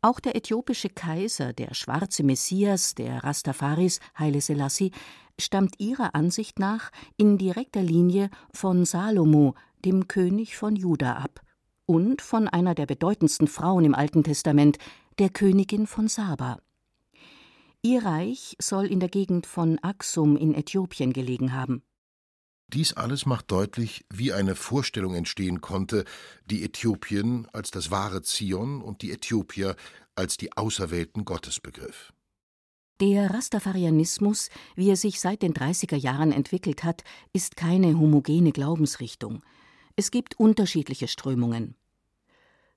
Auch 0.00 0.18
der 0.18 0.34
äthiopische 0.34 0.88
Kaiser, 0.88 1.52
der 1.52 1.74
schwarze 1.74 2.24
Messias 2.24 2.94
der 2.94 3.22
Rastafaris, 3.22 4.00
Haile 4.18 4.40
Selassie, 4.40 4.90
stammt 5.38 5.78
ihrer 5.78 6.14
Ansicht 6.14 6.58
nach 6.58 6.90
in 7.16 7.38
direkter 7.38 7.82
Linie 7.82 8.30
von 8.52 8.84
Salomo, 8.84 9.54
dem 9.84 10.08
König 10.08 10.56
von 10.56 10.76
Juda, 10.76 11.16
ab, 11.16 11.43
und 11.86 12.22
von 12.22 12.48
einer 12.48 12.74
der 12.74 12.86
bedeutendsten 12.86 13.48
Frauen 13.48 13.84
im 13.84 13.94
Alten 13.94 14.24
Testament, 14.24 14.78
der 15.18 15.28
Königin 15.28 15.86
von 15.86 16.08
Saba. 16.08 16.58
Ihr 17.82 18.04
Reich 18.04 18.56
soll 18.60 18.86
in 18.86 19.00
der 19.00 19.10
Gegend 19.10 19.46
von 19.46 19.78
Aksum 19.82 20.36
in 20.36 20.54
Äthiopien 20.54 21.12
gelegen 21.12 21.52
haben. 21.52 21.82
Dies 22.68 22.94
alles 22.94 23.26
macht 23.26 23.50
deutlich, 23.50 24.04
wie 24.10 24.32
eine 24.32 24.54
Vorstellung 24.54 25.14
entstehen 25.14 25.60
konnte, 25.60 26.04
die 26.46 26.64
Äthiopien 26.64 27.46
als 27.52 27.70
das 27.70 27.90
wahre 27.90 28.22
Zion 28.22 28.80
und 28.80 29.02
die 29.02 29.12
Äthiopier 29.12 29.76
als 30.14 30.36
die 30.36 30.56
Auserwählten 30.56 31.24
Gottes 31.24 31.60
begriff. 31.60 32.12
Der 33.00 33.34
Rastafarianismus, 33.34 34.50
wie 34.76 34.88
er 34.88 34.96
sich 34.96 35.20
seit 35.20 35.42
den 35.42 35.52
30er 35.52 35.96
Jahren 35.96 36.32
entwickelt 36.32 36.84
hat, 36.84 37.02
ist 37.32 37.56
keine 37.56 37.98
homogene 37.98 38.52
Glaubensrichtung. 38.52 39.42
Es 39.96 40.10
gibt 40.10 40.38
unterschiedliche 40.38 41.08
Strömungen. 41.08 41.76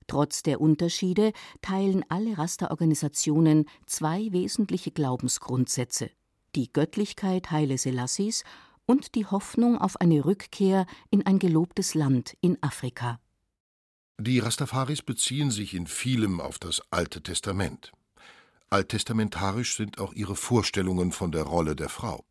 Trotz 0.06 0.42
der 0.42 0.60
Unterschiede 0.60 1.32
teilen 1.60 2.04
alle 2.08 2.38
Rasterorganisationen 2.38 3.66
zwei 3.86 4.28
wesentliche 4.32 4.90
Glaubensgrundsätze: 4.90 6.10
die 6.54 6.72
Göttlichkeit 6.72 7.50
Haile 7.50 7.76
Selassies 7.76 8.44
und 8.86 9.14
die 9.14 9.26
Hoffnung 9.26 9.78
auf 9.78 10.00
eine 10.00 10.24
Rückkehr 10.24 10.86
in 11.10 11.26
ein 11.26 11.38
gelobtes 11.38 11.94
Land 11.94 12.36
in 12.40 12.56
Afrika. 12.62 13.20
Die 14.18 14.38
Rastafaris 14.38 15.02
beziehen 15.02 15.50
sich 15.50 15.74
in 15.74 15.86
vielem 15.86 16.40
auf 16.40 16.58
das 16.58 16.82
Alte 16.90 17.22
Testament. 17.22 17.92
Alttestamentarisch 18.70 19.76
sind 19.76 19.98
auch 19.98 20.12
ihre 20.12 20.36
Vorstellungen 20.36 21.12
von 21.12 21.32
der 21.32 21.44
Rolle 21.44 21.76
der 21.76 21.88
Frau. 21.88 22.24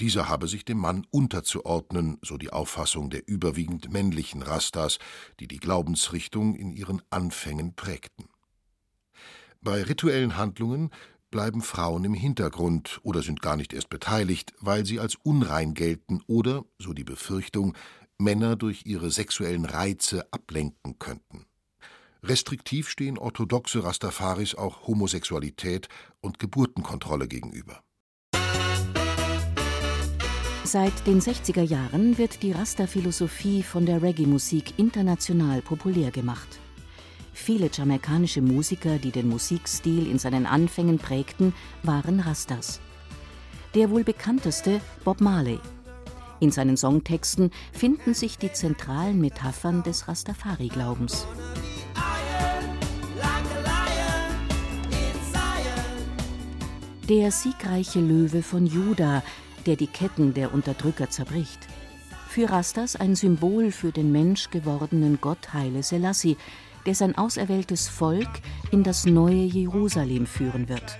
Dieser 0.00 0.30
habe 0.30 0.48
sich 0.48 0.64
dem 0.64 0.78
Mann 0.78 1.06
unterzuordnen, 1.10 2.16
so 2.22 2.38
die 2.38 2.50
Auffassung 2.50 3.10
der 3.10 3.28
überwiegend 3.28 3.92
männlichen 3.92 4.42
Rastas, 4.42 4.98
die 5.40 5.46
die 5.46 5.58
Glaubensrichtung 5.58 6.54
in 6.54 6.72
ihren 6.72 7.02
Anfängen 7.10 7.74
prägten. 7.74 8.24
Bei 9.60 9.82
rituellen 9.82 10.38
Handlungen 10.38 10.88
bleiben 11.30 11.60
Frauen 11.60 12.04
im 12.04 12.14
Hintergrund 12.14 12.98
oder 13.02 13.22
sind 13.22 13.42
gar 13.42 13.56
nicht 13.58 13.74
erst 13.74 13.90
beteiligt, 13.90 14.54
weil 14.58 14.86
sie 14.86 14.98
als 14.98 15.16
unrein 15.16 15.74
gelten 15.74 16.22
oder, 16.26 16.64
so 16.78 16.94
die 16.94 17.04
Befürchtung, 17.04 17.76
Männer 18.16 18.56
durch 18.56 18.86
ihre 18.86 19.10
sexuellen 19.10 19.66
Reize 19.66 20.26
ablenken 20.32 20.98
könnten. 20.98 21.44
Restriktiv 22.22 22.88
stehen 22.88 23.18
orthodoxe 23.18 23.84
Rastafaris 23.84 24.54
auch 24.54 24.86
Homosexualität 24.86 25.88
und 26.20 26.38
Geburtenkontrolle 26.38 27.28
gegenüber. 27.28 27.82
Seit 30.72 31.04
den 31.04 31.20
60er 31.20 31.62
Jahren 31.62 32.16
wird 32.16 32.44
die 32.44 32.52
Rasta-Philosophie 32.52 33.64
von 33.64 33.86
der 33.86 34.02
Reggae-Musik 34.02 34.78
international 34.78 35.62
populär 35.62 36.12
gemacht. 36.12 36.60
Viele 37.32 37.68
jamaikanische 37.72 38.40
Musiker, 38.40 38.98
die 38.98 39.10
den 39.10 39.28
Musikstil 39.28 40.08
in 40.08 40.20
seinen 40.20 40.46
Anfängen 40.46 40.98
prägten, 40.98 41.54
waren 41.82 42.20
Rastas. 42.20 42.78
Der 43.74 43.90
wohl 43.90 44.04
bekannteste 44.04 44.80
Bob 45.02 45.20
Marley. 45.20 45.58
In 46.38 46.52
seinen 46.52 46.76
Songtexten 46.76 47.50
finden 47.72 48.14
sich 48.14 48.38
die 48.38 48.52
zentralen 48.52 49.20
Metaphern 49.20 49.82
des 49.82 50.06
Rastafari-Glaubens. 50.06 51.26
Der 57.08 57.32
siegreiche 57.32 57.98
Löwe 57.98 58.40
von 58.40 58.66
Juda 58.68 59.24
der 59.66 59.76
die 59.76 59.86
Ketten 59.86 60.34
der 60.34 60.52
Unterdrücker 60.52 61.10
zerbricht. 61.10 61.66
Für 62.28 62.50
Rastas 62.50 62.96
ein 62.96 63.16
Symbol 63.16 63.72
für 63.72 63.92
den 63.92 64.12
Mensch 64.12 64.50
gewordenen 64.50 65.18
Gott 65.20 65.52
Heile 65.52 65.82
Selassie, 65.82 66.36
der 66.86 66.94
sein 66.94 67.16
auserwähltes 67.16 67.88
Volk 67.88 68.28
in 68.70 68.82
das 68.82 69.04
neue 69.04 69.44
Jerusalem 69.44 70.26
führen 70.26 70.68
wird. 70.68 70.98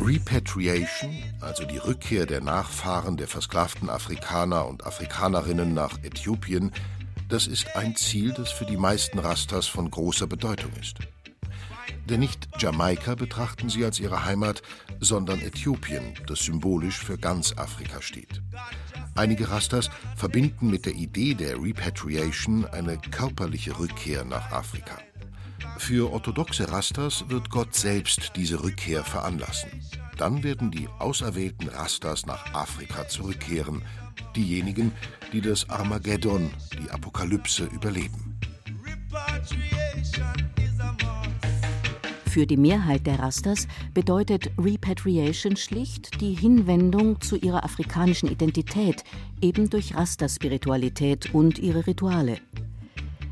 Repatriation, 0.00 1.10
also 1.40 1.64
die 1.64 1.78
Rückkehr 1.78 2.26
der 2.26 2.40
Nachfahren 2.40 3.16
der 3.16 3.26
versklavten 3.26 3.90
Afrikaner 3.90 4.66
und 4.68 4.86
Afrikanerinnen 4.86 5.74
nach 5.74 5.98
Äthiopien, 6.04 6.72
das 7.28 7.46
ist 7.46 7.76
ein 7.76 7.96
Ziel, 7.96 8.32
das 8.32 8.50
für 8.50 8.66
die 8.66 8.76
meisten 8.76 9.18
Rastas 9.18 9.66
von 9.66 9.90
großer 9.90 10.26
Bedeutung 10.26 10.72
ist. 10.80 10.98
Denn 12.08 12.20
nicht 12.20 12.48
Jamaika 12.58 13.16
betrachten 13.16 13.68
sie 13.68 13.84
als 13.84 13.98
ihre 13.98 14.24
Heimat, 14.24 14.62
sondern 15.00 15.40
Äthiopien, 15.40 16.14
das 16.26 16.40
symbolisch 16.40 16.98
für 16.98 17.18
ganz 17.18 17.52
Afrika 17.56 18.00
steht. 18.00 18.42
Einige 19.16 19.50
Rastas 19.50 19.90
verbinden 20.14 20.70
mit 20.70 20.86
der 20.86 20.94
Idee 20.94 21.34
der 21.34 21.60
Repatriation 21.60 22.64
eine 22.66 22.98
körperliche 22.98 23.78
Rückkehr 23.78 24.24
nach 24.24 24.52
Afrika. 24.52 24.98
Für 25.78 26.12
orthodoxe 26.12 26.70
Rastas 26.70 27.24
wird 27.28 27.50
Gott 27.50 27.74
selbst 27.74 28.32
diese 28.36 28.62
Rückkehr 28.62 29.02
veranlassen. 29.02 29.70
Dann 30.16 30.42
werden 30.42 30.70
die 30.70 30.88
auserwählten 30.98 31.68
Rastas 31.68 32.24
nach 32.24 32.54
Afrika 32.54 33.08
zurückkehren, 33.08 33.82
diejenigen, 34.34 34.92
die 35.32 35.40
das 35.40 35.68
Armageddon, 35.68 36.50
die 36.80 36.90
Apokalypse 36.90 37.64
überleben. 37.64 38.38
Für 42.36 42.46
die 42.46 42.58
Mehrheit 42.58 43.06
der 43.06 43.18
Rastas 43.18 43.66
bedeutet 43.94 44.50
Repatriation 44.58 45.56
schlicht 45.56 46.20
die 46.20 46.34
Hinwendung 46.34 47.18
zu 47.22 47.36
ihrer 47.36 47.64
afrikanischen 47.64 48.30
Identität, 48.30 49.04
eben 49.40 49.70
durch 49.70 49.94
Rasta-Spiritualität 49.94 51.34
und 51.34 51.58
ihre 51.58 51.86
Rituale. 51.86 52.36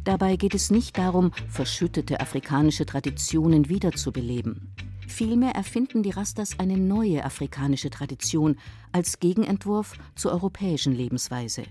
Dabei 0.04 0.36
geht 0.36 0.54
es 0.54 0.70
nicht 0.70 0.96
darum, 0.96 1.32
verschüttete 1.48 2.20
afrikanische 2.20 2.86
Traditionen 2.86 3.68
wiederzubeleben. 3.68 4.72
Vielmehr 5.06 5.52
erfinden 5.54 6.02
die 6.02 6.10
Rastas 6.10 6.58
eine 6.58 6.78
neue 6.78 7.24
afrikanische 7.24 7.90
Tradition 7.90 8.56
als 8.94 9.18
Gegenentwurf 9.18 9.94
zur 10.14 10.30
europäischen 10.30 10.94
Lebensweise. 10.94 11.64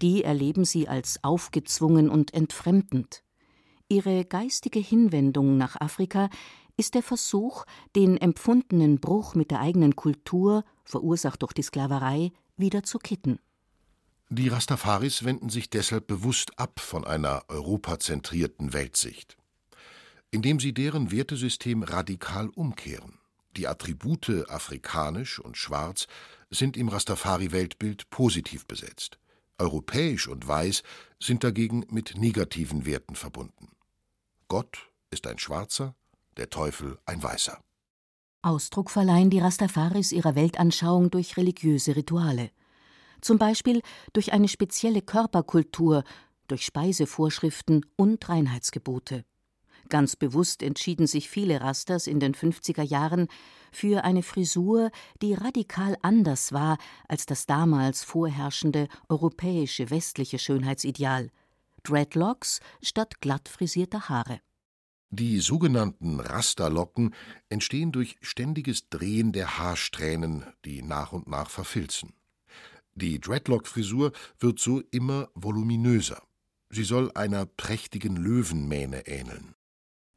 Die 0.00 0.24
erleben 0.24 0.64
sie 0.64 0.88
als 0.88 1.22
aufgezwungen 1.22 2.08
und 2.08 2.32
entfremdend. 2.32 3.22
Ihre 3.90 4.24
geistige 4.24 4.78
Hinwendung 4.78 5.58
nach 5.58 5.78
Afrika 5.78 6.30
ist 6.78 6.94
der 6.94 7.02
Versuch, 7.02 7.66
den 7.94 8.16
empfundenen 8.16 9.00
Bruch 9.00 9.34
mit 9.34 9.50
der 9.50 9.60
eigenen 9.60 9.96
Kultur, 9.96 10.64
verursacht 10.84 11.42
durch 11.42 11.52
die 11.52 11.62
Sklaverei, 11.62 12.32
wieder 12.56 12.84
zu 12.84 12.98
kitten. 12.98 13.38
Die 14.30 14.48
Rastafaris 14.48 15.24
wenden 15.24 15.50
sich 15.50 15.68
deshalb 15.68 16.06
bewusst 16.06 16.58
ab 16.58 16.80
von 16.80 17.04
einer 17.04 17.42
europazentrierten 17.48 18.72
Weltsicht, 18.72 19.36
indem 20.30 20.58
sie 20.58 20.72
deren 20.72 21.10
Wertesystem 21.10 21.82
radikal 21.82 22.48
umkehren. 22.48 23.19
Die 23.56 23.66
Attribute 23.66 24.48
afrikanisch 24.48 25.40
und 25.40 25.56
schwarz 25.56 26.06
sind 26.50 26.76
im 26.76 26.88
Rastafari-Weltbild 26.88 28.10
positiv 28.10 28.66
besetzt. 28.66 29.18
Europäisch 29.58 30.28
und 30.28 30.46
weiß 30.46 30.82
sind 31.20 31.44
dagegen 31.44 31.84
mit 31.90 32.16
negativen 32.16 32.86
Werten 32.86 33.14
verbunden. 33.14 33.68
Gott 34.48 34.90
ist 35.10 35.26
ein 35.26 35.38
Schwarzer, 35.38 35.94
der 36.36 36.48
Teufel 36.50 36.98
ein 37.04 37.22
Weißer. 37.22 37.60
Ausdruck 38.42 38.90
verleihen 38.90 39.28
die 39.28 39.38
Rastafaris 39.38 40.12
ihrer 40.12 40.34
Weltanschauung 40.34 41.10
durch 41.10 41.36
religiöse 41.36 41.94
Rituale. 41.94 42.50
Zum 43.20 43.36
Beispiel 43.36 43.82
durch 44.14 44.32
eine 44.32 44.48
spezielle 44.48 45.02
Körperkultur, 45.02 46.04
durch 46.48 46.64
Speisevorschriften 46.64 47.84
und 47.96 48.26
Reinheitsgebote. 48.28 49.24
Ganz 49.90 50.14
bewusst 50.14 50.62
entschieden 50.62 51.08
sich 51.08 51.28
viele 51.28 51.60
Rastas 51.60 52.06
in 52.06 52.20
den 52.20 52.32
50er 52.32 52.82
Jahren 52.82 53.26
für 53.72 54.04
eine 54.04 54.22
Frisur, 54.22 54.92
die 55.20 55.34
radikal 55.34 55.96
anders 56.00 56.52
war 56.52 56.78
als 57.08 57.26
das 57.26 57.44
damals 57.44 58.04
vorherrschende 58.04 58.86
europäische 59.08 59.90
westliche 59.90 60.38
Schönheitsideal. 60.38 61.30
Dreadlocks 61.82 62.60
statt 62.80 63.20
glatt 63.20 63.48
frisierter 63.48 64.08
Haare. 64.08 64.40
Die 65.10 65.40
sogenannten 65.40 66.20
Rasterlocken 66.20 67.12
entstehen 67.48 67.90
durch 67.90 68.16
ständiges 68.20 68.90
Drehen 68.90 69.32
der 69.32 69.58
Haarsträhnen, 69.58 70.44
die 70.64 70.82
nach 70.82 71.12
und 71.12 71.26
nach 71.26 71.50
verfilzen. 71.50 72.12
Die 72.94 73.20
Dreadlock-Frisur 73.20 74.12
wird 74.38 74.60
so 74.60 74.82
immer 74.92 75.30
voluminöser. 75.34 76.22
Sie 76.68 76.84
soll 76.84 77.10
einer 77.16 77.46
prächtigen 77.46 78.14
Löwenmähne 78.14 79.08
ähneln. 79.08 79.56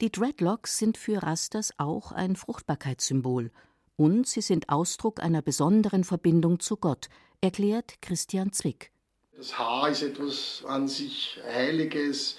Die 0.03 0.11
Dreadlocks 0.11 0.79
sind 0.79 0.97
für 0.97 1.23
Rastas 1.23 1.71
auch 1.77 2.11
ein 2.11 2.35
Fruchtbarkeitssymbol 2.35 3.51
und 3.95 4.27
sie 4.27 4.41
sind 4.41 4.67
Ausdruck 4.67 5.23
einer 5.23 5.41
besonderen 5.41 6.03
Verbindung 6.03 6.59
zu 6.59 6.75
Gott, 6.75 7.07
erklärt 7.39 8.01
Christian 8.01 8.51
Zwick. 8.51 8.91
Das 9.37 9.57
Haar 9.57 9.87
ist 9.87 10.01
etwas 10.01 10.65
an 10.67 10.89
sich 10.89 11.39
Heiliges, 11.49 12.35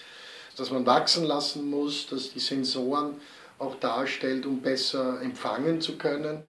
das 0.59 0.71
man 0.71 0.85
wachsen 0.85 1.25
lassen 1.25 1.71
muss, 1.71 2.06
das 2.06 2.35
die 2.35 2.38
Sensoren 2.38 3.14
auch 3.59 3.77
darstellt, 3.77 4.44
um 4.44 4.61
besser 4.61 5.22
empfangen 5.22 5.81
zu 5.81 5.96
können. 5.96 6.44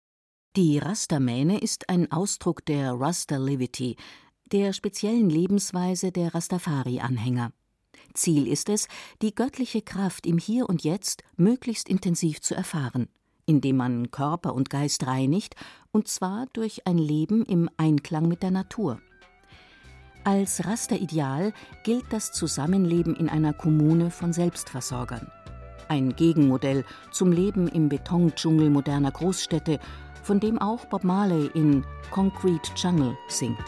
Die 0.58 0.80
Rastermähne 0.80 1.62
ist 1.62 1.88
ein 1.88 2.12
Ausdruck 2.12 2.66
der 2.66 2.92
Rasterlivity, 2.92 3.96
der 4.52 4.74
speziellen 4.74 5.30
Lebensweise 5.30 6.12
der 6.12 6.36
Rastafari-Anhänger. 6.36 7.54
Ziel 8.16 8.48
ist 8.48 8.70
es, 8.70 8.88
die 9.22 9.36
göttliche 9.36 9.82
Kraft 9.82 10.26
im 10.26 10.38
Hier 10.38 10.68
und 10.68 10.84
Jetzt 10.84 11.24
möglichst 11.38 11.90
intensiv 11.90 12.42
zu 12.42 12.56
erfahren, 12.56 13.08
indem 13.46 13.78
man 13.78 14.12
Körper 14.12 14.54
und 14.54 14.70
Geist 14.70 15.06
reinigt, 15.06 15.56
und 15.92 16.08
zwar 16.08 16.48
durch 16.54 16.88
ein 16.88 16.98
Leben 16.98 17.46
im 17.46 17.70
Einklang 17.78 18.28
mit 18.28 18.44
der 18.44 18.52
Natur. 18.52 19.00
Als 20.24 20.66
Rasterideal 20.66 21.54
gilt 21.84 22.06
das 22.10 22.32
Zusammenleben 22.32 23.16
in 23.16 23.30
einer 23.30 23.54
Kommune 23.54 24.10
von 24.10 24.34
Selbstversorgern. 24.34 25.32
Ein 25.88 26.16
Gegenmodell 26.16 26.84
zum 27.12 27.32
Leben 27.32 27.68
im 27.68 27.90
Betondschungel 27.90 28.72
moderner 28.72 29.12
Großstädte, 29.12 29.80
von 30.24 30.40
dem 30.40 30.58
auch 30.58 30.86
Bob 30.86 31.04
Marley 31.04 31.52
in 31.54 31.86
Concrete 32.10 32.72
Jungle 32.76 33.16
singt. 33.28 33.64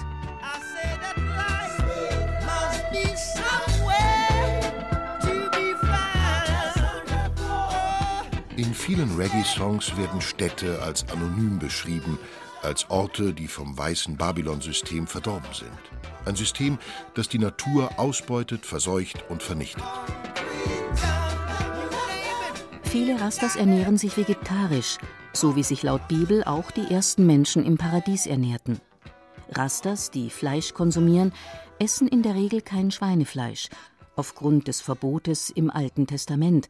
Vielen 8.88 9.18
Reggae-Songs 9.18 9.98
werden 9.98 10.22
Städte 10.22 10.82
als 10.82 11.10
anonym 11.10 11.60
beschrieben, 11.60 12.18
als 12.62 12.90
Orte, 12.90 13.34
die 13.34 13.50
vom 13.50 13.78
weißen 13.78 14.16
Babylon-System 14.16 15.08
verdorben 15.08 15.54
sind. 15.54 15.78
Ein 16.24 16.38
System, 16.38 16.78
das 17.14 17.28
die 17.28 17.38
Natur 17.38 17.90
ausbeutet, 18.00 18.66
verseucht 18.66 19.26
und 19.28 19.44
vernichtet. 19.44 19.84
Viele 22.84 23.20
Rastas 23.20 23.58
ernähren 23.58 23.98
sich 23.98 24.16
vegetarisch, 24.16 25.00
so 25.34 25.58
wie 25.58 25.64
sich 25.64 25.84
laut 25.84 26.08
Bibel 26.08 26.46
auch 26.46 26.72
die 26.72 26.90
ersten 26.90 27.26
Menschen 27.26 27.66
im 27.66 27.78
Paradies 27.78 28.26
ernährten. 28.26 28.80
Rastas, 29.52 30.12
die 30.12 30.30
Fleisch 30.30 30.74
konsumieren, 30.74 31.34
essen 31.78 32.08
in 32.08 32.24
der 32.24 32.36
Regel 32.36 32.62
kein 32.62 32.90
Schweinefleisch, 32.92 33.68
aufgrund 34.16 34.70
des 34.70 34.80
Verbotes 34.80 35.50
im 35.50 35.70
Alten 35.70 36.08
Testament, 36.08 36.70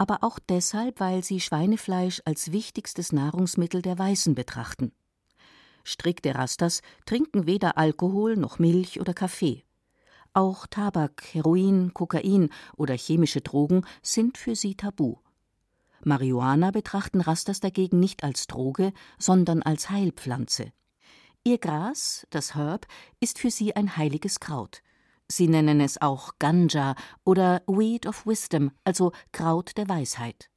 aber 0.00 0.24
auch 0.24 0.38
deshalb, 0.38 0.98
weil 0.98 1.22
sie 1.22 1.40
Schweinefleisch 1.40 2.22
als 2.24 2.52
wichtigstes 2.52 3.12
Nahrungsmittel 3.12 3.82
der 3.82 3.98
Weißen 3.98 4.34
betrachten. 4.34 4.92
Strikte 5.84 6.34
Rastas 6.34 6.80
trinken 7.04 7.46
weder 7.46 7.76
Alkohol 7.76 8.38
noch 8.38 8.58
Milch 8.58 8.98
oder 8.98 9.12
Kaffee. 9.12 9.62
Auch 10.32 10.66
Tabak, 10.66 11.22
Heroin, 11.34 11.92
Kokain 11.92 12.48
oder 12.78 12.94
chemische 12.94 13.42
Drogen 13.42 13.84
sind 14.00 14.38
für 14.38 14.56
sie 14.56 14.74
tabu. 14.74 15.16
Marihuana 16.02 16.70
betrachten 16.70 17.20
Rastas 17.20 17.60
dagegen 17.60 18.00
nicht 18.00 18.24
als 18.24 18.46
Droge, 18.46 18.94
sondern 19.18 19.60
als 19.62 19.90
Heilpflanze. 19.90 20.72
Ihr 21.44 21.58
Gras, 21.58 22.26
das 22.30 22.54
Herb, 22.54 22.86
ist 23.20 23.38
für 23.38 23.50
sie 23.50 23.76
ein 23.76 23.98
heiliges 23.98 24.40
Kraut. 24.40 24.80
Sie 25.30 25.46
nennen 25.46 25.80
es 25.80 26.02
auch 26.02 26.32
Ganja 26.40 26.96
oder 27.24 27.62
Weed 27.68 28.06
of 28.06 28.26
Wisdom, 28.26 28.72
also 28.82 29.12
Kraut 29.30 29.76
der 29.76 29.88
Weisheit. 29.88 30.50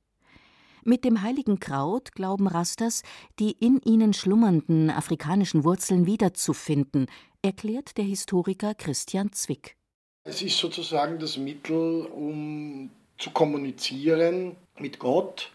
Mit 0.84 1.06
dem 1.06 1.22
heiligen 1.22 1.60
Kraut 1.60 2.12
glauben 2.14 2.48
Rastas, 2.48 3.04
die 3.40 3.52
in 3.52 3.80
ihnen 3.86 4.14
schlummernden 4.14 4.90
afrikanischen 4.90 5.64
Wurzeln 5.64 6.08
wiederzufinden, 6.08 7.06
erklärt 7.44 7.98
der 7.98 8.06
Historiker 8.06 8.74
Christian 8.74 9.32
Zwick. 9.32 9.78
Es 10.24 10.42
ist 10.42 10.58
sozusagen 10.58 11.20
das 11.20 11.38
Mittel, 11.38 12.08
um 12.08 12.90
zu 13.20 13.30
kommunizieren 13.30 14.56
mit 14.80 14.98
Gott, 14.98 15.52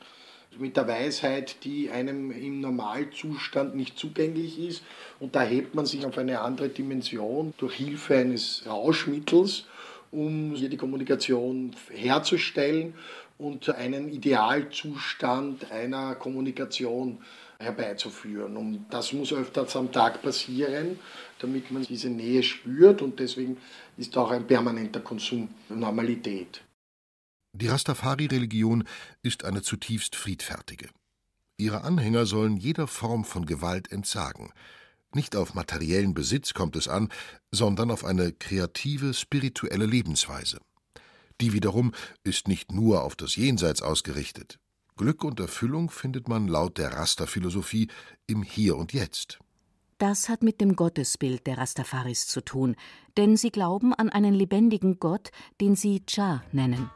mit 0.59 0.77
der 0.77 0.89
Weisheit, 0.89 1.65
die 1.65 1.91
einem 1.91 2.31
im 2.31 2.61
Normalzustand 2.61 3.77
nicht 3.77 3.99
zugänglich 3.99 4.59
ist. 4.59 4.83
Und 5.21 5.35
da 5.35 5.43
hebt 5.43 5.75
man 5.75 5.87
sich 5.87 6.05
auf 6.05 6.19
eine 6.19 6.41
andere 6.41 6.69
Dimension 6.69 7.55
durch 7.59 7.75
Hilfe 7.75 8.17
eines 8.17 8.65
Rauschmittels, 8.67 9.67
um 10.11 10.55
hier 10.55 10.69
die 10.69 10.77
Kommunikation 10.77 11.75
herzustellen 11.91 12.95
und 13.39 13.69
einen 13.71 14.13
Idealzustand 14.13 15.71
einer 15.71 16.15
Kommunikation 16.17 17.19
herbeizuführen. 17.59 18.57
Und 18.57 18.87
das 18.91 19.13
muss 19.13 19.33
öfters 19.33 19.77
am 19.77 19.93
Tag 19.93 20.23
passieren, 20.23 20.99
damit 21.39 21.71
man 21.71 21.83
diese 21.83 22.09
Nähe 22.09 22.43
spürt 22.43 23.03
und 23.03 23.19
deswegen 23.19 23.57
ist 23.97 24.17
auch 24.17 24.31
ein 24.31 24.47
permanenter 24.47 25.01
Konsum 25.01 25.49
Normalität. 25.69 26.63
Die 27.53 27.69
Rastafari-Religion 27.69 28.85
ist 29.23 29.45
eine 29.45 29.63
zutiefst 29.63 30.17
friedfertige. 30.17 30.89
Ihre 31.57 31.83
Anhänger 31.83 32.27
sollen 32.27 32.57
jeder 32.57 32.87
Form 32.87 33.25
von 33.25 33.47
Gewalt 33.47 33.91
entsagen. 33.91 34.53
Nicht 35.15 35.35
auf 35.35 35.55
materiellen 35.55 36.15
Besitz 36.15 36.55
kommt 36.55 36.77
es 36.77 36.87
an, 36.87 37.09
sondern 37.51 37.91
auf 37.91 38.05
eine 38.05 38.33
kreative, 38.33 39.15
spirituelle 39.15 39.87
Lebensweise. 39.87 40.61
Die 41.41 41.53
wiederum 41.53 41.93
ist 42.23 42.49
nicht 42.49 42.73
nur 42.73 43.03
auf 43.03 43.17
das 43.17 43.37
Jenseits 43.37 43.81
ausgerichtet. 43.81 44.59
Glück 44.97 45.25
und 45.25 45.41
Erfüllung 45.41 45.91
findet 45.91 46.29
man 46.29 46.49
laut 46.49 46.77
der 46.77 46.93
Rasta-Philosophie 46.93 47.89
im 48.27 48.43
Hier 48.43 48.77
und 48.77 48.93
Jetzt. 48.93 49.39
Das 49.99 50.29
hat 50.29 50.45
mit 50.45 50.61
dem 50.61 50.77
Gottesbild 50.77 51.45
der 51.49 51.59
Rastafaris 51.59 52.29
zu 52.29 52.41
tun, 52.41 52.77
denn 53.17 53.37
sie 53.37 53.51
glauben 53.51 53.93
an 53.93 54.11
einen 54.11 54.33
lebendigen 54.33 55.01
Gott, 55.01 55.33
den 55.61 55.75
sie 55.75 56.07
Cha 56.07 56.43
nennen. 56.53 56.89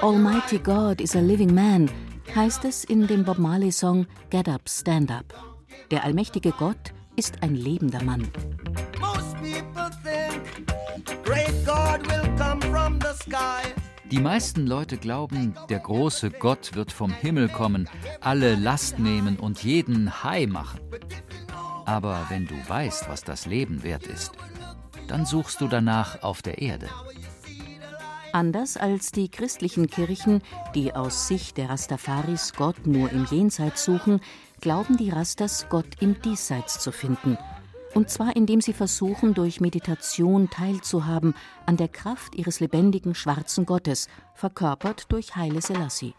Almighty 0.00 0.58
God 0.58 1.00
is 1.00 1.16
a 1.16 1.20
living 1.20 1.52
man, 1.52 1.90
heißt 2.32 2.64
es 2.64 2.84
in 2.84 3.08
dem 3.08 3.24
Bob 3.24 3.38
Marley-Song 3.38 4.06
Get 4.30 4.48
Up, 4.48 4.68
Stand 4.68 5.10
Up. 5.10 5.34
Der 5.90 6.04
allmächtige 6.04 6.52
Gott 6.52 6.94
ist 7.16 7.42
ein 7.42 7.56
lebender 7.56 8.04
Mann. 8.04 8.30
Die 14.10 14.20
meisten 14.20 14.66
Leute 14.66 14.98
glauben, 14.98 15.54
der 15.70 15.78
große 15.78 16.30
Gott 16.30 16.74
wird 16.74 16.92
vom 16.92 17.10
Himmel 17.10 17.48
kommen, 17.48 17.88
alle 18.20 18.54
Last 18.54 18.98
nehmen 18.98 19.38
und 19.38 19.64
jeden 19.64 20.22
High 20.22 20.48
machen. 20.48 20.80
Aber 21.86 22.26
wenn 22.28 22.46
du 22.46 22.54
weißt, 22.68 23.08
was 23.08 23.22
das 23.24 23.46
Leben 23.46 23.82
wert 23.82 24.06
ist, 24.06 24.32
dann 25.08 25.24
suchst 25.24 25.60
du 25.60 25.68
danach 25.68 26.22
auf 26.22 26.42
der 26.42 26.58
Erde. 26.58 26.88
Anders 28.32 28.76
als 28.76 29.12
die 29.12 29.28
christlichen 29.28 29.86
Kirchen, 29.86 30.42
die 30.74 30.92
aus 30.92 31.28
Sicht 31.28 31.56
der 31.56 31.70
Rastafaris 31.70 32.52
Gott 32.54 32.86
nur 32.86 33.10
im 33.10 33.26
Jenseits 33.30 33.84
suchen, 33.84 34.20
glauben 34.60 34.96
die 34.96 35.10
Rastas, 35.10 35.66
Gott 35.68 35.86
im 36.00 36.20
Diesseits 36.20 36.80
zu 36.80 36.90
finden. 36.90 37.38
Und 37.94 38.10
zwar 38.10 38.34
indem 38.34 38.60
sie 38.60 38.72
versuchen, 38.72 39.34
durch 39.34 39.60
Meditation 39.60 40.50
teilzuhaben 40.50 41.34
an 41.64 41.76
der 41.76 41.88
Kraft 41.88 42.34
ihres 42.34 42.58
lebendigen 42.58 43.14
schwarzen 43.14 43.66
Gottes, 43.66 44.08
verkörpert 44.34 45.06
durch 45.12 45.36
Haile 45.36 45.62
Selassie. 45.62 46.14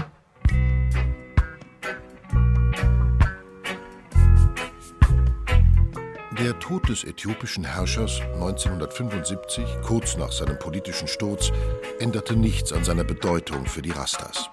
Der 6.40 6.60
Tod 6.60 6.90
des 6.90 7.04
äthiopischen 7.04 7.64
Herrschers 7.64 8.20
1975, 8.36 9.66
kurz 9.86 10.18
nach 10.18 10.32
seinem 10.32 10.60
politischen 10.60 11.08
Sturz, 11.08 11.52
änderte 12.00 12.36
nichts 12.36 12.74
an 12.74 12.84
seiner 12.84 13.06
Bedeutung 13.06 13.66
für 13.66 13.82
die 13.82 13.92
Rastas. 13.92 14.50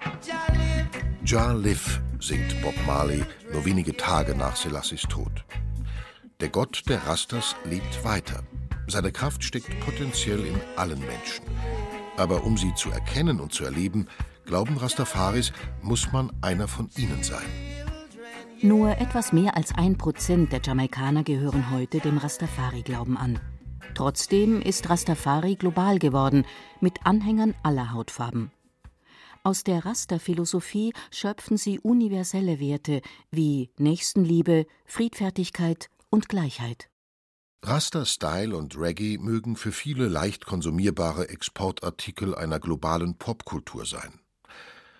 Jah 1.25 1.53
live, 1.53 2.01
singt 2.19 2.61
Bob 2.61 2.73
Marley 2.87 3.23
nur 3.51 3.65
wenige 3.65 3.95
Tage 3.95 4.35
nach 4.35 4.55
Selassies 4.55 5.03
Tod. 5.03 5.43
Der 6.43 6.49
Gott 6.49 6.83
der 6.89 7.07
Rastas 7.07 7.55
lebt 7.63 8.03
weiter. 8.03 8.43
Seine 8.87 9.13
Kraft 9.13 9.45
steckt 9.45 9.79
potenziell 9.79 10.45
in 10.45 10.59
allen 10.75 10.99
Menschen. 10.99 11.45
Aber 12.17 12.43
um 12.43 12.57
sie 12.57 12.73
zu 12.75 12.91
erkennen 12.91 13.39
und 13.39 13.53
zu 13.53 13.63
erleben, 13.63 14.09
glauben 14.43 14.75
Rastafaris, 14.75 15.53
muss 15.81 16.11
man 16.11 16.33
einer 16.41 16.67
von 16.67 16.89
ihnen 16.97 17.23
sein. 17.23 17.45
Nur 18.61 18.89
etwas 18.97 19.31
mehr 19.31 19.55
als 19.55 19.73
ein 19.73 19.97
Prozent 19.97 20.51
der 20.51 20.59
Jamaikaner 20.61 21.23
gehören 21.23 21.71
heute 21.71 22.01
dem 22.01 22.17
Rastafari-Glauben 22.17 23.15
an. 23.15 23.39
Trotzdem 23.93 24.61
ist 24.61 24.89
Rastafari 24.89 25.55
global 25.55 25.97
geworden, 25.97 26.45
mit 26.81 27.05
Anhängern 27.05 27.55
aller 27.63 27.93
Hautfarben. 27.93 28.51
Aus 29.45 29.63
der 29.63 29.85
Rasta-Philosophie 29.85 30.91
schöpfen 31.09 31.55
sie 31.55 31.79
universelle 31.79 32.59
Werte 32.59 33.01
wie 33.31 33.69
Nächstenliebe, 33.77 34.65
Friedfertigkeit 34.85 35.89
und 36.13 36.29
Gleichheit. 36.29 36.91
Rasta-Style 37.63 38.55
und 38.55 38.77
Reggae 38.77 39.17
mögen 39.17 39.55
für 39.55 39.71
viele 39.71 40.07
leicht 40.07 40.45
konsumierbare 40.45 41.29
Exportartikel 41.29 42.35
einer 42.35 42.59
globalen 42.59 43.17
Popkultur 43.17 43.87
sein. 43.87 44.19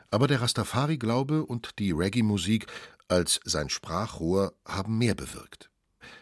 Aber 0.10 0.28
der 0.28 0.42
Rastafari-Glaube 0.42 1.46
und 1.46 1.78
die 1.78 1.92
Reggae-Musik 1.92 2.66
als 3.10 3.40
sein 3.44 3.70
Sprachrohr 3.70 4.56
haben 4.68 4.98
mehr 4.98 5.14
bewirkt. 5.14 5.70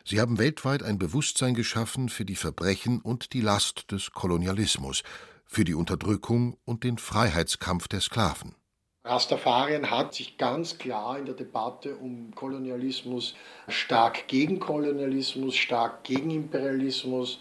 Sie 0.04 0.20
haben 0.20 0.40
weltweit 0.40 0.84
ein 0.84 0.98
Bewusstsein 0.98 1.54
geschaffen 1.54 2.10
für 2.10 2.26
die 2.26 2.36
Verbrechen 2.36 3.00
und 3.00 3.32
die 3.32 3.42
Last 3.42 3.92
des 3.92 4.12
Kolonialismus, 4.12 5.04
für 5.46 5.64
die 5.64 5.74
Unterdrückung 5.74 6.58
und 6.66 6.84
den 6.84 6.98
Freiheitskampf 6.98 7.88
der 7.88 8.02
Sklaven. 8.02 8.56
Rastafarien 9.04 9.90
hat 9.90 10.14
sich 10.14 10.38
ganz 10.38 10.78
klar 10.78 11.18
in 11.18 11.26
der 11.26 11.34
Debatte 11.34 11.96
um 11.96 12.36
Kolonialismus 12.36 13.34
stark 13.68 14.28
gegen 14.28 14.60
Kolonialismus, 14.60 15.56
stark 15.56 16.04
gegen 16.04 16.30
Imperialismus, 16.30 17.40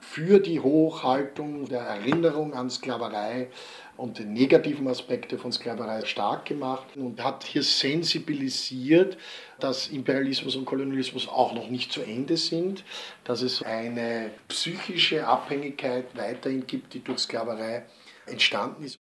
für 0.00 0.38
die 0.38 0.60
Hochhaltung 0.60 1.68
der 1.68 1.80
Erinnerung 1.80 2.54
an 2.54 2.70
Sklaverei 2.70 3.50
und 3.96 4.18
die 4.18 4.24
negativen 4.24 4.86
Aspekte 4.86 5.36
von 5.36 5.50
Sklaverei 5.50 6.04
stark 6.04 6.44
gemacht 6.44 6.96
und 6.96 7.22
hat 7.24 7.42
hier 7.42 7.64
sensibilisiert, 7.64 9.18
dass 9.58 9.88
Imperialismus 9.88 10.54
und 10.54 10.64
Kolonialismus 10.64 11.28
auch 11.28 11.52
noch 11.54 11.68
nicht 11.68 11.92
zu 11.92 12.02
Ende 12.02 12.36
sind, 12.36 12.84
dass 13.24 13.42
es 13.42 13.64
eine 13.64 14.30
psychische 14.46 15.26
Abhängigkeit 15.26 16.06
weiterhin 16.16 16.68
gibt, 16.68 16.94
die 16.94 17.02
durch 17.02 17.18
Sklaverei 17.18 17.84
entstanden 18.26 18.84
ist. 18.84 19.00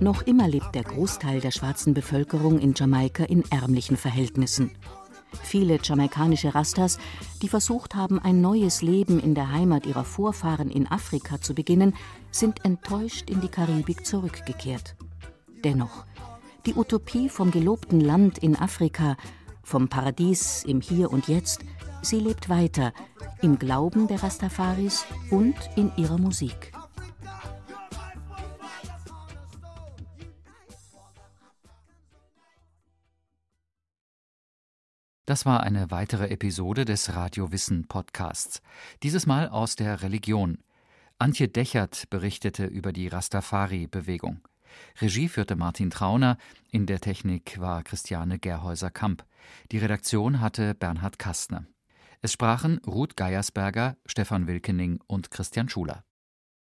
Noch 0.00 0.22
immer 0.22 0.48
lebt 0.48 0.74
der 0.74 0.82
Großteil 0.82 1.40
der 1.40 1.52
schwarzen 1.52 1.94
Bevölkerung 1.94 2.58
in 2.58 2.74
Jamaika 2.74 3.22
in 3.24 3.44
ärmlichen 3.50 3.96
Verhältnissen. 3.96 4.72
Viele 5.42 5.78
jamaikanische 5.82 6.54
Rastas, 6.54 6.98
die 7.40 7.48
versucht 7.48 7.94
haben, 7.94 8.18
ein 8.18 8.40
neues 8.40 8.82
Leben 8.82 9.20
in 9.20 9.34
der 9.34 9.52
Heimat 9.52 9.86
ihrer 9.86 10.04
Vorfahren 10.04 10.70
in 10.70 10.86
Afrika 10.90 11.40
zu 11.40 11.54
beginnen, 11.54 11.94
sind 12.30 12.64
enttäuscht 12.64 13.30
in 13.30 13.40
die 13.40 13.48
Karibik 13.48 14.04
zurückgekehrt. 14.04 14.96
Dennoch, 15.62 16.04
die 16.66 16.74
Utopie 16.74 17.28
vom 17.28 17.50
gelobten 17.50 18.00
Land 18.00 18.38
in 18.38 18.56
Afrika, 18.56 19.16
vom 19.62 19.88
Paradies 19.88 20.64
im 20.64 20.80
Hier 20.80 21.12
und 21.12 21.28
Jetzt, 21.28 21.60
sie 22.02 22.18
lebt 22.18 22.48
weiter 22.48 22.92
im 23.40 23.58
Glauben 23.58 24.08
der 24.08 24.22
Rastafaris 24.22 25.04
und 25.30 25.54
in 25.76 25.92
ihrer 25.96 26.18
Musik. 26.18 26.72
Das 35.24 35.46
war 35.46 35.62
eine 35.62 35.92
weitere 35.92 36.30
Episode 36.30 36.84
des 36.84 37.14
Radiowissen 37.14 37.86
Podcasts. 37.86 38.60
Dieses 39.04 39.24
Mal 39.24 39.48
aus 39.48 39.76
der 39.76 40.02
Religion. 40.02 40.58
Antje 41.16 41.46
Dechert 41.46 42.10
berichtete 42.10 42.66
über 42.66 42.92
die 42.92 43.06
Rastafari-Bewegung. 43.06 44.40
Regie 45.00 45.28
führte 45.28 45.54
Martin 45.54 45.90
Trauner, 45.90 46.38
in 46.72 46.86
der 46.86 46.98
Technik 46.98 47.60
war 47.60 47.84
Christiane 47.84 48.40
Gerhäuser-Kamp. 48.40 49.24
Die 49.70 49.78
Redaktion 49.78 50.40
hatte 50.40 50.74
Bernhard 50.74 51.20
Kastner. 51.20 51.66
Es 52.20 52.32
sprachen 52.32 52.78
Ruth 52.84 53.16
Geiersberger, 53.16 53.96
Stefan 54.06 54.48
Wilkening 54.48 54.98
und 55.06 55.30
Christian 55.30 55.68
Schuler. 55.68 56.02